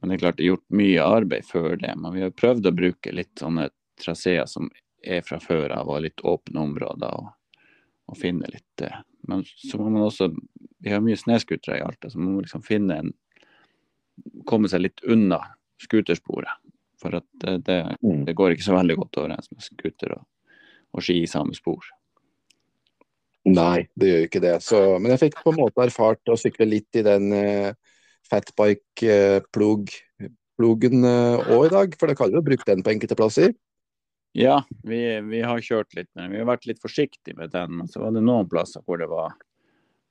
[0.00, 1.94] men, det er klart det er gjort mye arbeid før det.
[1.96, 3.68] Men vi har prøvd å bruke litt sånne
[4.00, 4.70] traseer som
[5.04, 7.18] er fra før av, og litt åpne områder.
[7.18, 7.66] Og,
[8.10, 8.92] og finne litt det.
[9.28, 10.30] Men så må man også
[10.84, 13.14] vi har mye snøscootere i Alta, så man må liksom finne en
[14.46, 15.40] Komme seg litt unna
[15.82, 16.60] scootersporet.
[17.02, 18.20] For at det, det, mm.
[18.28, 20.20] det, går ikke så veldig godt overens med scooter og,
[20.94, 21.88] og, ski i samme spor.
[23.44, 24.54] Nei, det gjør ikke det.
[24.64, 27.76] Så, men jeg fikk på en måte erfart å sykle litt i den uh,
[28.30, 31.88] fatbike-plogen uh, òg uh, i dag.
[32.00, 33.50] For det kan jo bruke den på enkelte plasser?
[34.34, 36.32] Ja, vi, vi, har kjørt litt med den.
[36.32, 37.76] Vi har vært litt forsiktige med den.
[37.78, 39.36] Men så var det noen plasser hvor det var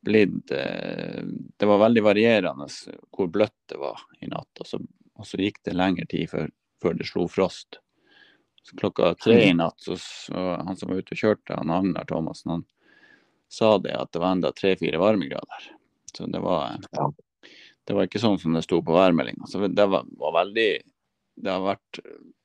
[0.03, 1.23] blitt eh,
[1.59, 2.67] Det var veldig varierende
[3.11, 4.61] hvor bløtt det var i natt.
[4.61, 4.79] Og så,
[5.19, 6.47] og så gikk det lengre tid før,
[6.83, 7.81] før, det slo frost.
[8.63, 12.07] Så klokka tre i natt, så, så han som var ute og kjørte, han Agnar
[12.07, 12.63] Thomassen, han
[13.53, 15.69] sa det at det var enda tre-fire varmegrader.
[16.17, 16.77] Så det var,
[17.85, 19.47] det var ikke sånn som det sto på værmeldinga.
[19.49, 20.69] Så det var, var, veldig
[21.35, 21.99] Det har vært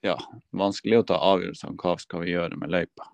[0.05, 0.17] ja,
[0.57, 3.09] vanskelig å ta avgjørelser om hva skal vi gjøre med løypa.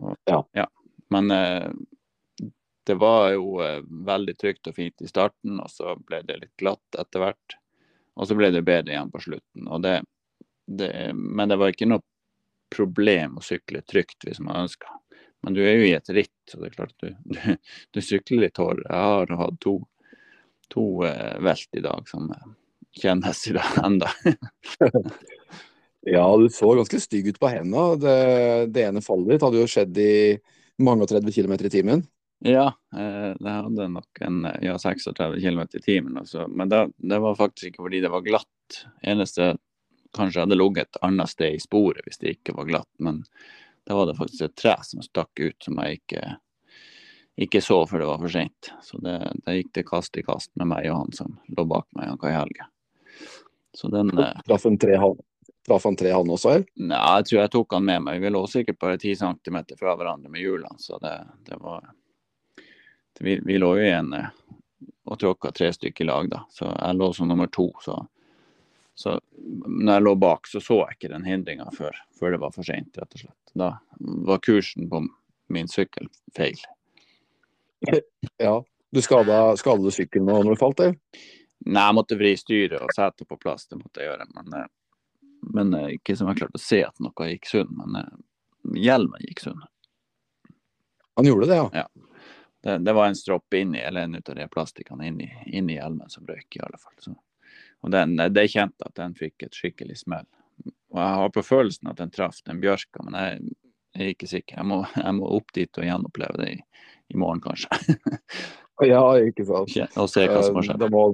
[0.00, 0.40] Og, ja.
[0.56, 0.66] ja.
[1.12, 1.68] Men eh,
[2.86, 6.54] det var jo eh, veldig trygt og fint i starten, og så ble det litt
[6.60, 7.56] glatt etter hvert.
[8.16, 9.68] Og så ble det bedre igjen på slutten.
[9.84, 9.96] Det,
[10.66, 12.04] det, men det var ikke noe
[12.72, 14.88] problem å sykle trygt hvis man ønska.
[15.46, 17.36] Men du er jo i et ritt, så det er klart du, du,
[17.94, 18.88] du sykler litt hardere.
[18.90, 19.76] Jeg har hatt to,
[20.74, 22.48] to eh, velt i dag som eh,
[22.98, 24.10] kjennes i det enda.
[26.16, 27.84] ja, du så ganske stygg ut på hendene.
[28.02, 28.16] Det,
[28.74, 30.14] det ene fallet ditt hadde jo skjedd i
[30.82, 32.02] mange og 30 km i timen.
[32.42, 32.64] Ja,
[32.98, 36.18] eh, det hadde nok en ja, 36 km i timen.
[36.24, 36.48] Også.
[36.50, 38.80] Men det, det, var faktisk ikke fordi det var glatt.
[39.06, 39.52] Eneste
[40.16, 42.90] kanskje hadde ligget et annet sted i sporet hvis det ikke var glatt.
[42.98, 43.22] Men
[43.86, 46.22] da var det faktisk et tre som stakk ut som jeg ikke,
[47.46, 48.70] ikke så før det var for seint.
[48.82, 49.14] Så det,
[49.44, 52.20] det, gikk det kast i kast med meg og han som lå bak meg, han
[52.20, 52.66] Kai Helge.
[53.76, 54.10] Så den
[54.46, 55.14] Traff han tre, han,
[55.68, 56.66] traff han tre han også, eller?
[56.80, 58.24] Nei, jeg tror jeg tok han med meg.
[58.24, 61.14] Vi lå sikkert bare ti centimeter fra hverandre med hjulene, så det,
[61.46, 61.86] det var
[63.20, 64.32] vi, vi, lå jo igjen eh,
[65.06, 66.42] og tråkka tre stykker i lag, da.
[66.50, 67.70] Så jeg lå som nummer to.
[67.84, 68.00] Så,
[68.96, 69.18] så
[69.66, 72.64] når jeg lå bak, så så jeg ikke den hindringa før, før, det var for
[72.64, 73.52] seint, rett og slett.
[73.52, 73.70] Da
[74.28, 75.02] var kursen på
[75.52, 76.58] min sykkel feil.
[78.40, 78.62] Ja.
[78.90, 80.96] Du skada, skada du sykkelen når du falt, eller?
[81.66, 84.26] Nei, jeg måtte vri styret og setet på plass, det måtte jeg gjøre.
[84.32, 84.66] Men, eh,
[85.56, 87.72] men eh, ikke som jeg klarte å se at noe gikk sunn.
[87.76, 88.00] Men
[88.80, 89.60] hjelmen gikk sunn.
[91.20, 91.84] Han gjorde det, ja?
[91.84, 92.06] ja
[92.66, 96.10] det, det, var en stropp inni, eller en ut av de plastikkene inni, inni hjelmen
[96.10, 96.96] som røyk, i alle fall.
[96.98, 97.12] Så,
[97.86, 100.26] og den, det kjente at den fikk et skikkelig smell.
[100.90, 103.52] Og jeg har på følelsen at den traff den bjørka, men jeg,
[103.94, 104.58] jeg er ikke sikker.
[104.58, 106.56] Jeg må, jeg må, opp dit og gjenoppleve det i,
[107.14, 107.96] i morgen, kanskje.
[108.90, 109.76] ja, ikke sant.
[110.02, 110.82] Og se hva som har skjedd.
[110.82, 111.04] Du må,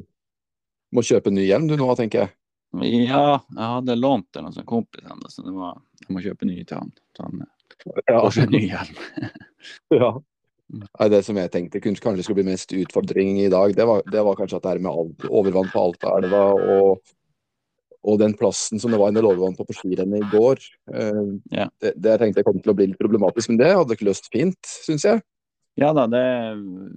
[0.97, 2.35] må kjøpe ny hjelm du nå, tenker jeg.
[2.73, 6.63] Ja, jeg hadde lånt den hos en kompis så det var, jeg må kjøpe ny
[6.65, 6.93] til han.
[7.13, 8.17] Så han ja.
[8.17, 9.03] får seg ny hjelm.
[10.01, 10.13] ja.
[10.73, 14.23] Nei, det som jeg tenkte kanskje skulle bli mest utfordring i dag, det var, det
[14.25, 17.03] var kanskje at det er med overvann på Altaelva og,
[18.09, 20.63] og den plassen som det var en del overvann på på skirennet i går.
[20.89, 21.69] Uh, ja.
[21.83, 24.31] det, det, jeg tenkte kom til å bli litt problematisk, men det hadde ikke løst
[24.33, 25.21] fint, syns jeg.
[25.81, 26.23] Ja da, det,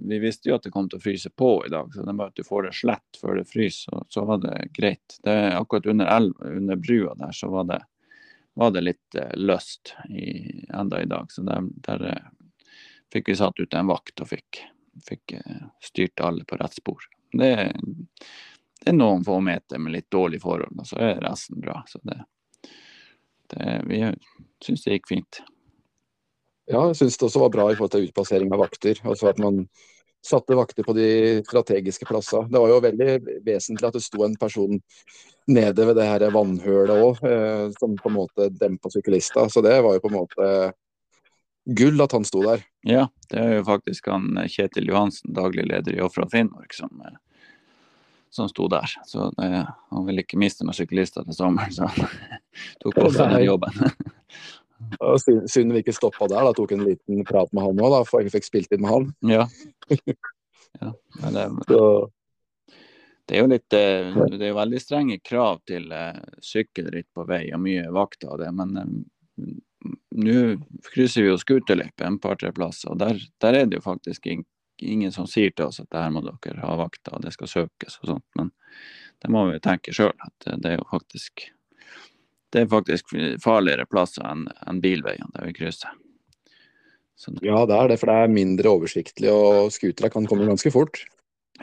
[0.08, 2.18] vi visste jo at det kom til å fryse på i dag, så det er
[2.18, 5.20] bare at du får det slett før det fryser, så, så var det greit.
[5.24, 7.78] Det, akkurat under, elva, under brua der så var det,
[8.56, 12.08] var det litt uh, løst i, enda i dag, så der, der
[13.12, 14.62] fikk vi satt ut en vakt og fikk,
[15.08, 17.08] fikk eh, styrt alle på rett spor.
[17.32, 21.82] Det, det, er noen få meter med litt dårlige forhold, og så er resten bra.
[21.90, 22.20] Så det,
[23.52, 24.02] det vi
[24.64, 25.42] syns det gikk fint.
[26.66, 28.98] Ja, jeg syns det også var bra i forhold til utplassering av vakter.
[29.06, 29.66] Altså at man
[30.26, 31.08] satte vakter på de
[31.46, 32.50] strategiske plassene.
[32.50, 33.10] Det var jo veldig
[33.46, 34.80] vesentlig at det sto en person
[35.46, 39.46] nede ved det her vannhølet òg, eh, som på en måte dempa syklister.
[39.52, 40.48] Så det var jo på en måte
[41.66, 42.62] gull at han sto der.
[42.86, 46.92] Ja, det er jo faktisk han eh, Kjetil Johansen, daglig leder i Ofra Finnmark, som,
[47.04, 47.16] eh,
[48.30, 48.90] som sto der.
[49.06, 52.06] Så det, han ville ikke miste noen syklister til sommeren, så han
[52.84, 53.82] tok på seg den jobben.
[55.48, 58.34] Synd vi ikke stoppa der, da tok en liten prat med han òg, for jeg
[58.34, 59.10] fikk spilt inn med han.
[59.26, 59.46] Ja.
[60.82, 60.92] ja
[61.32, 61.80] det, det,
[63.32, 65.88] er jo litt eh, Det er jo veldig strenge krav til
[66.44, 68.52] sykkelritt på vei, og mye vakter av det.
[68.54, 69.00] men
[70.16, 70.36] nå
[70.90, 75.12] krysser vi jo skuterløype en par-tre plasser, og der, der, er det jo faktisk ingen
[75.12, 78.00] som sier til oss at det her må dere ha vakter, og det skal søkes
[78.02, 78.26] og sånt.
[78.38, 78.52] Men
[79.22, 81.48] det må vi tenke sjøl, at det er jo faktisk
[82.54, 83.10] det er faktisk
[83.42, 85.90] farligere plasser enn en bilveiene der vi krysser.
[87.42, 91.02] ja, det er det, for det er mindre oversiktlig, og scootere kan komme ganske fort.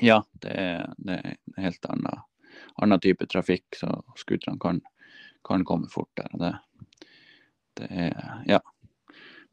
[0.02, 2.24] Ja, det er, det er en helt annen,
[2.82, 4.82] annen type trafikk, så scooterne kan,
[5.46, 6.30] kan, komme fort der.
[6.34, 6.54] og det
[7.80, 8.16] det er
[8.50, 8.62] Ja.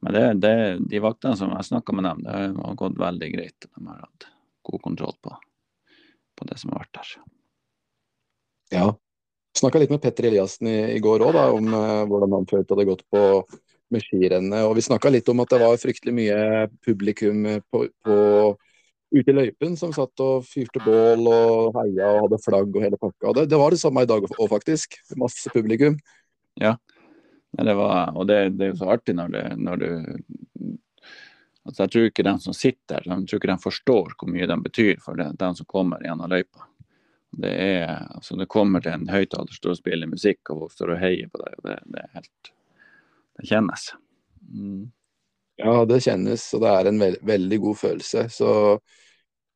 [0.01, 0.53] Men det, det,
[0.89, 3.67] de vaktene som jeg snakka med dem, det har gått veldig greit.
[3.67, 4.31] De har hatt
[4.65, 5.35] god kontroll på,
[6.41, 7.11] på det som har vært der.
[8.73, 8.87] Ja.
[9.61, 12.79] Snakka litt med Petter Eliassen i, i går òg, om eh, hvordan han følte det
[12.79, 13.23] hadde gått på
[13.91, 14.65] med skirennet.
[14.71, 16.41] Og vi snakka litt om at det var fryktelig mye
[16.87, 18.19] publikum på, på
[19.11, 23.01] ute i løypen som satt og fyrte bål og heia og hadde flagg og hele
[23.01, 23.35] pakka.
[23.37, 24.97] Det, det var det samme i dag òg, faktisk.
[25.19, 25.99] Masse publikum.
[26.61, 26.77] Ja,
[27.53, 29.89] det var, og det, det, er jo så artig når, det, når du
[31.67, 34.47] altså Jeg tror ikke de som sitter der, jeg tror ikke de forstår hvor mye
[34.49, 36.67] de betyr for det, de som kommer gjennom løypa.
[37.31, 40.95] Det er, altså det kommer til en høyttaler står og spiller musikk, og folk står
[40.95, 41.59] og heier på deg.
[41.59, 42.51] og Det, det er helt
[43.39, 43.85] Det kjennes.
[44.51, 44.81] Mm.
[45.61, 48.27] Ja, det kjennes, og det er en ve veldig god følelse.
[48.33, 48.51] Så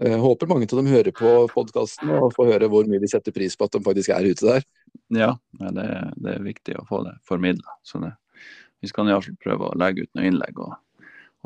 [0.03, 3.11] jeg eh, håper mange av dem hører på podkasten og får høre hvor mye de
[3.11, 4.67] setter pris på at de faktisk er ute der.
[5.15, 5.31] Ja,
[5.61, 5.87] det,
[6.19, 7.77] det er viktig å få det formidla.
[8.83, 10.75] Vi skal iallfall prøve å legge ut noen innlegg og,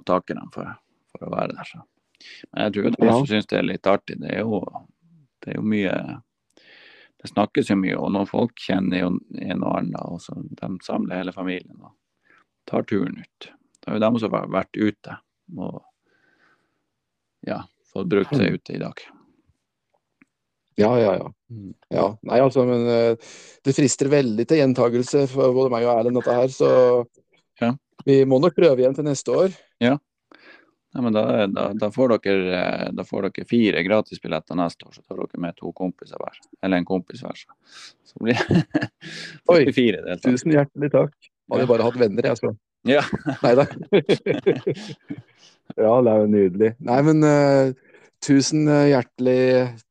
[0.01, 0.73] og takke dem for,
[1.13, 1.69] for, å være der.
[1.69, 1.83] Så.
[2.49, 4.17] Men jeg tror de også syns det er litt artig.
[4.25, 4.63] Det er, jo,
[5.45, 5.95] det er jo mye
[7.19, 10.69] Det snakkes jo mye, og noen folk kjenner jo en og annen, og så de
[10.87, 11.97] samler hele familien og
[12.71, 13.49] tar turen ut.
[13.83, 15.17] Det er jo de som har vært ute.
[15.59, 15.83] og
[17.47, 19.05] ja, fått brukt seg ute i dag.
[20.79, 21.31] Ja, ja, ja.
[21.51, 21.73] Mm.
[21.91, 22.09] ja.
[22.29, 23.31] Nei, altså, men uh,
[23.67, 26.53] det frister veldig til gjentagelse for både meg og Erlend, dette her.
[26.55, 26.69] Så
[27.63, 27.73] ja.
[28.07, 29.57] vi må nok prøve igjen til neste år.
[29.83, 29.97] Ja,
[30.95, 34.95] Nei, men da, da, da, får dere, eh, da, får dere, fire gratisbilletter neste år,
[34.97, 36.39] så tar dere med to kompiser hver.
[36.65, 37.43] Eller en kompis hver.
[38.09, 38.41] Så blir
[39.69, 40.23] det fire deltakere.
[40.25, 41.13] Tusen hjertelig takk.
[41.53, 42.55] Hadde jeg bare hatt venner, jeg, så.
[42.89, 43.05] Ja.
[43.45, 43.69] Nei da.
[45.77, 46.71] ja, det er jo nydelig.
[46.89, 47.73] Nei, men uh,
[48.25, 49.43] tusen hjertelig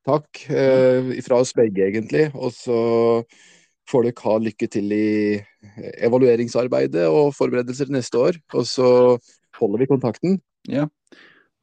[0.08, 2.28] takk uh, fra oss begge, egentlig.
[2.36, 2.80] Og så
[3.88, 5.08] får dere ha lykke til i
[6.04, 8.40] evalueringsarbeidet og forberedelser neste år.
[8.58, 8.90] Og så
[9.60, 10.40] holder vi kontakten.
[10.68, 10.88] Ja,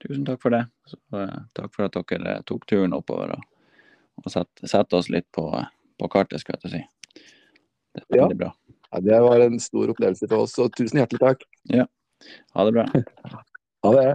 [0.03, 0.65] tusen takk for det.
[0.89, 3.47] Så, uh, takk for at dere tok turen oppover og,
[4.23, 5.49] og sette set oss litt på,
[6.01, 6.85] på, kartet, skal jeg si.
[7.95, 8.45] Det er veldig ja.
[8.47, 8.53] bra.
[8.95, 11.49] Ja, det var en stor opplevelse for oss, så tusen hjertelig takk.
[11.73, 11.89] Ja,
[12.55, 12.89] ha det bra.
[13.85, 14.13] ha det.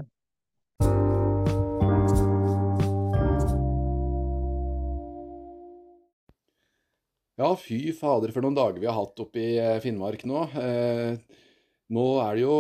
[7.40, 10.42] Ja, fy fader for noen dager vi har hatt oppe i eh, Finnmark nå.
[10.60, 11.38] Eh,
[11.96, 12.58] nå er det jo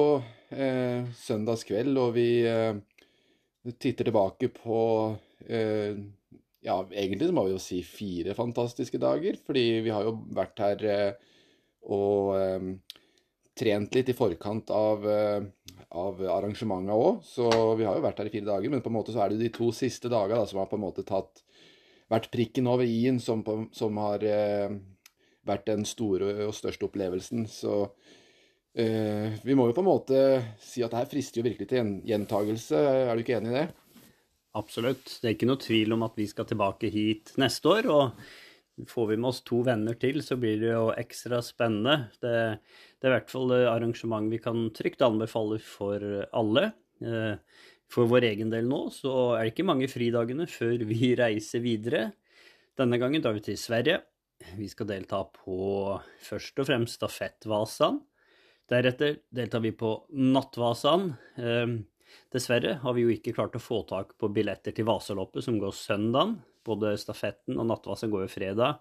[0.55, 2.78] eh, søndagskveld, og vi eh,
[3.76, 4.80] titter tilbake på
[5.49, 5.99] eh,
[6.64, 10.88] Ja, egentlig må vi jo si fire fantastiske dager, fordi vi har jo vært her
[10.88, 11.36] eh,
[11.91, 12.72] og eh,
[13.60, 15.03] trent litt i forkant av,
[15.97, 17.23] av arrangementa òg.
[17.25, 19.29] Så vi har jo vært her i fire dager, men på en måte så er
[19.29, 21.43] det jo de to siste dagene som har på en måte tatt
[22.09, 23.43] vært prikken over i-en som,
[23.75, 24.23] som, har
[25.45, 27.45] vært den store og største opplevelsen.
[27.49, 27.75] Så
[28.73, 30.23] eh, vi må jo på en måte
[30.61, 32.81] si at det her frister jo virkelig til gjentagelse.
[33.09, 33.67] Er du ikke enig i det?
[34.57, 35.19] Absolutt.
[35.21, 37.89] Det er ikke noe tvil om at vi skal tilbake hit neste år.
[37.93, 42.09] Og får vi med oss to venner til, så blir det jo ekstra spennende.
[42.21, 42.59] Det,
[42.99, 46.03] det er i hvert fall arrangement vi kan trygt anbefale for
[46.35, 46.71] alle.
[46.99, 47.39] Uh,
[47.89, 52.09] for vår egen del nå så er det ikke mange fridagene før vi reiser videre.
[52.79, 54.01] Denne gangen drar vi til Sverige.
[54.55, 57.99] Vi skal delta på først og fremst stafettvasaen.
[58.69, 61.09] Deretter deltar vi på Nattvasaen.
[61.41, 61.73] Eh,
[62.31, 65.73] dessverre har vi jo ikke klart å få tak på billetter til Vasaloppet, som går
[65.75, 66.37] søndagen.
[66.65, 68.79] Både stafetten og Nattvasen går jo fredag.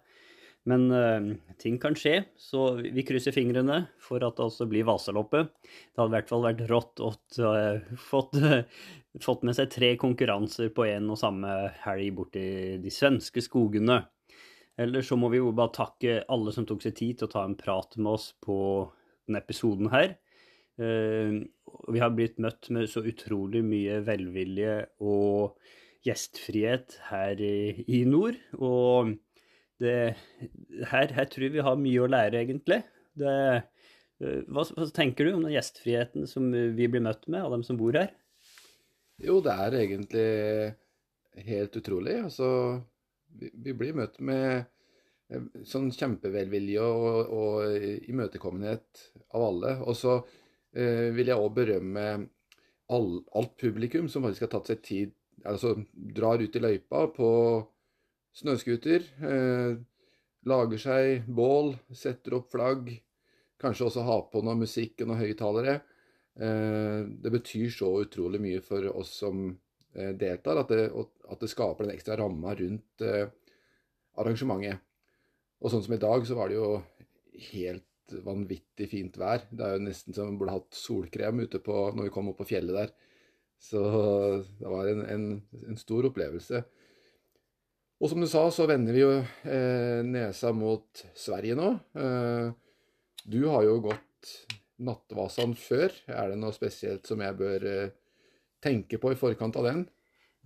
[0.69, 1.29] Men uh,
[1.61, 5.49] ting kan skje, så vi krysser fingrene for at det også blir Vasaloppet.
[5.65, 8.37] Det hadde i hvert fall vært rått å uh, fått,
[9.27, 11.55] fått, med seg tre konkurranser på en og samme
[11.87, 12.45] helg borti
[12.83, 14.03] de svenske skogene.
[14.79, 17.47] Eller så må vi jo bare takke alle som tok seg tid til å ta
[17.49, 18.59] en prat med oss på
[19.27, 20.19] denne episoden her.
[20.79, 21.47] Uh,
[21.89, 25.57] vi har blitt møtt med så utrolig mye velvilje og
[26.07, 28.37] gjestfrihet her i, i nord.
[28.61, 29.17] Og
[29.83, 29.97] det,
[30.91, 32.81] her, her, tror jeg vi har mye å lære, egentlig.
[33.19, 33.35] Det,
[34.23, 37.67] uh, hva, hva, tenker du om den gjestfriheten som vi blir møtt med av dem
[37.67, 38.13] som bor her?
[39.23, 40.27] Jo, det er egentlig
[41.49, 42.19] helt utrolig.
[42.29, 42.49] Altså,
[43.39, 44.67] vi, vi blir møtt med
[45.29, 49.05] Eh, sånn kjempevelvilje og, og imøtekommenhet
[49.37, 49.75] av alle.
[49.85, 50.17] Og så
[50.73, 52.05] eh, vil jeg òg berømme
[52.95, 55.15] all, alt publikum som faktisk har tatt seg tid
[55.47, 57.27] Altså drar ut i løypa på
[58.37, 59.05] snøscooter.
[59.25, 59.79] Eh,
[60.49, 62.91] lager seg bål, setter opp flagg.
[63.59, 65.81] Kanskje også ha på noe musikk og noen høyttalere.
[66.39, 69.49] Eh, det betyr så utrolig mye for oss som
[69.95, 73.27] eh, deltar, at det, at det, skaper den ekstra ramma rundt eh,
[74.19, 74.85] arrangementet.
[75.59, 76.77] Og sånn som i dag, så var det jo
[77.51, 79.43] helt vanvittig fint vær.
[79.51, 82.39] Det er jo nesten som vi burde hatt solkrem ute på, når vi kom opp
[82.41, 82.95] på fjellet der.
[83.59, 83.83] Så
[84.61, 85.25] det var en, en,
[85.67, 86.63] en stor opplevelse.
[87.99, 91.73] Og som du sa, så vender vi jo eh, nesa mot Sverige nå.
[91.99, 92.51] Eh,
[93.27, 94.35] du har jo gått
[94.79, 95.91] Nattvasan før.
[96.07, 97.97] Er det noe spesielt som jeg bør eh,
[98.63, 99.83] tenke på i forkant av den?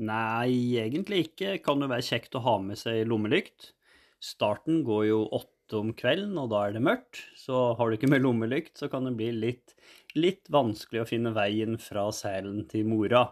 [0.01, 1.59] Nei, egentlig ikke.
[1.65, 3.75] Kan jo være kjekt å ha med seg lommelykt.
[4.23, 7.21] Starten går jo åtte om kvelden, og da er det mørkt.
[7.37, 9.77] Så har du ikke med lommelykt, så kan det bli litt,
[10.17, 13.27] litt vanskelig å finne veien fra seilen til mora.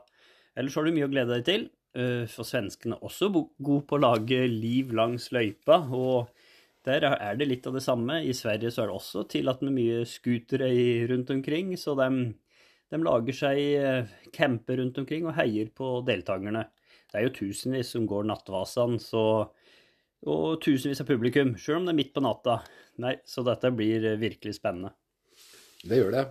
[0.59, 1.71] Ellers har du mye å glede deg til.
[1.91, 5.83] Eh, for svenskene også god på å lage liv langs løypa.
[5.91, 6.31] og
[6.87, 8.23] der er det litt av det samme.
[8.25, 10.71] I Sverige så er det også tillatt med mye scootere
[11.11, 12.33] rundt omkring, så de,
[12.89, 16.65] de lager seg eh, camper rundt omkring og heier på deltakerne.
[17.11, 19.51] Det er jo tusenvis som går Nattvasan, så
[20.31, 22.59] og tusenvis av publikum, sjøl om det er midt på natta.
[23.01, 24.93] Nei, så dette blir eh, virkelig spennende.
[25.81, 26.25] Det gjør det.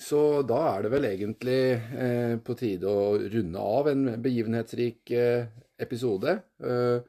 [0.00, 5.50] Så da er det vel egentlig eh, på tide å runde av en begivenhetsrik eh,
[5.80, 6.38] episode.
[6.64, 7.02] Eh,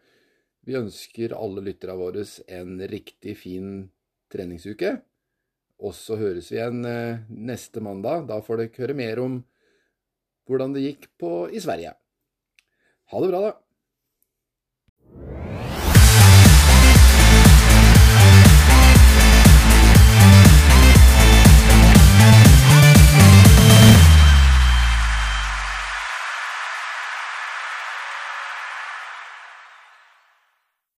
[0.67, 3.71] vi ønsker alle lytterne våre en riktig fin
[4.31, 4.97] treningsuke.
[5.81, 8.27] Og så høres vi igjen eh, neste mandag.
[8.29, 9.39] Da får dere høre mer om
[10.49, 11.95] hvordan det gikk på i Sverige.
[13.11, 13.55] Ha det bra, da.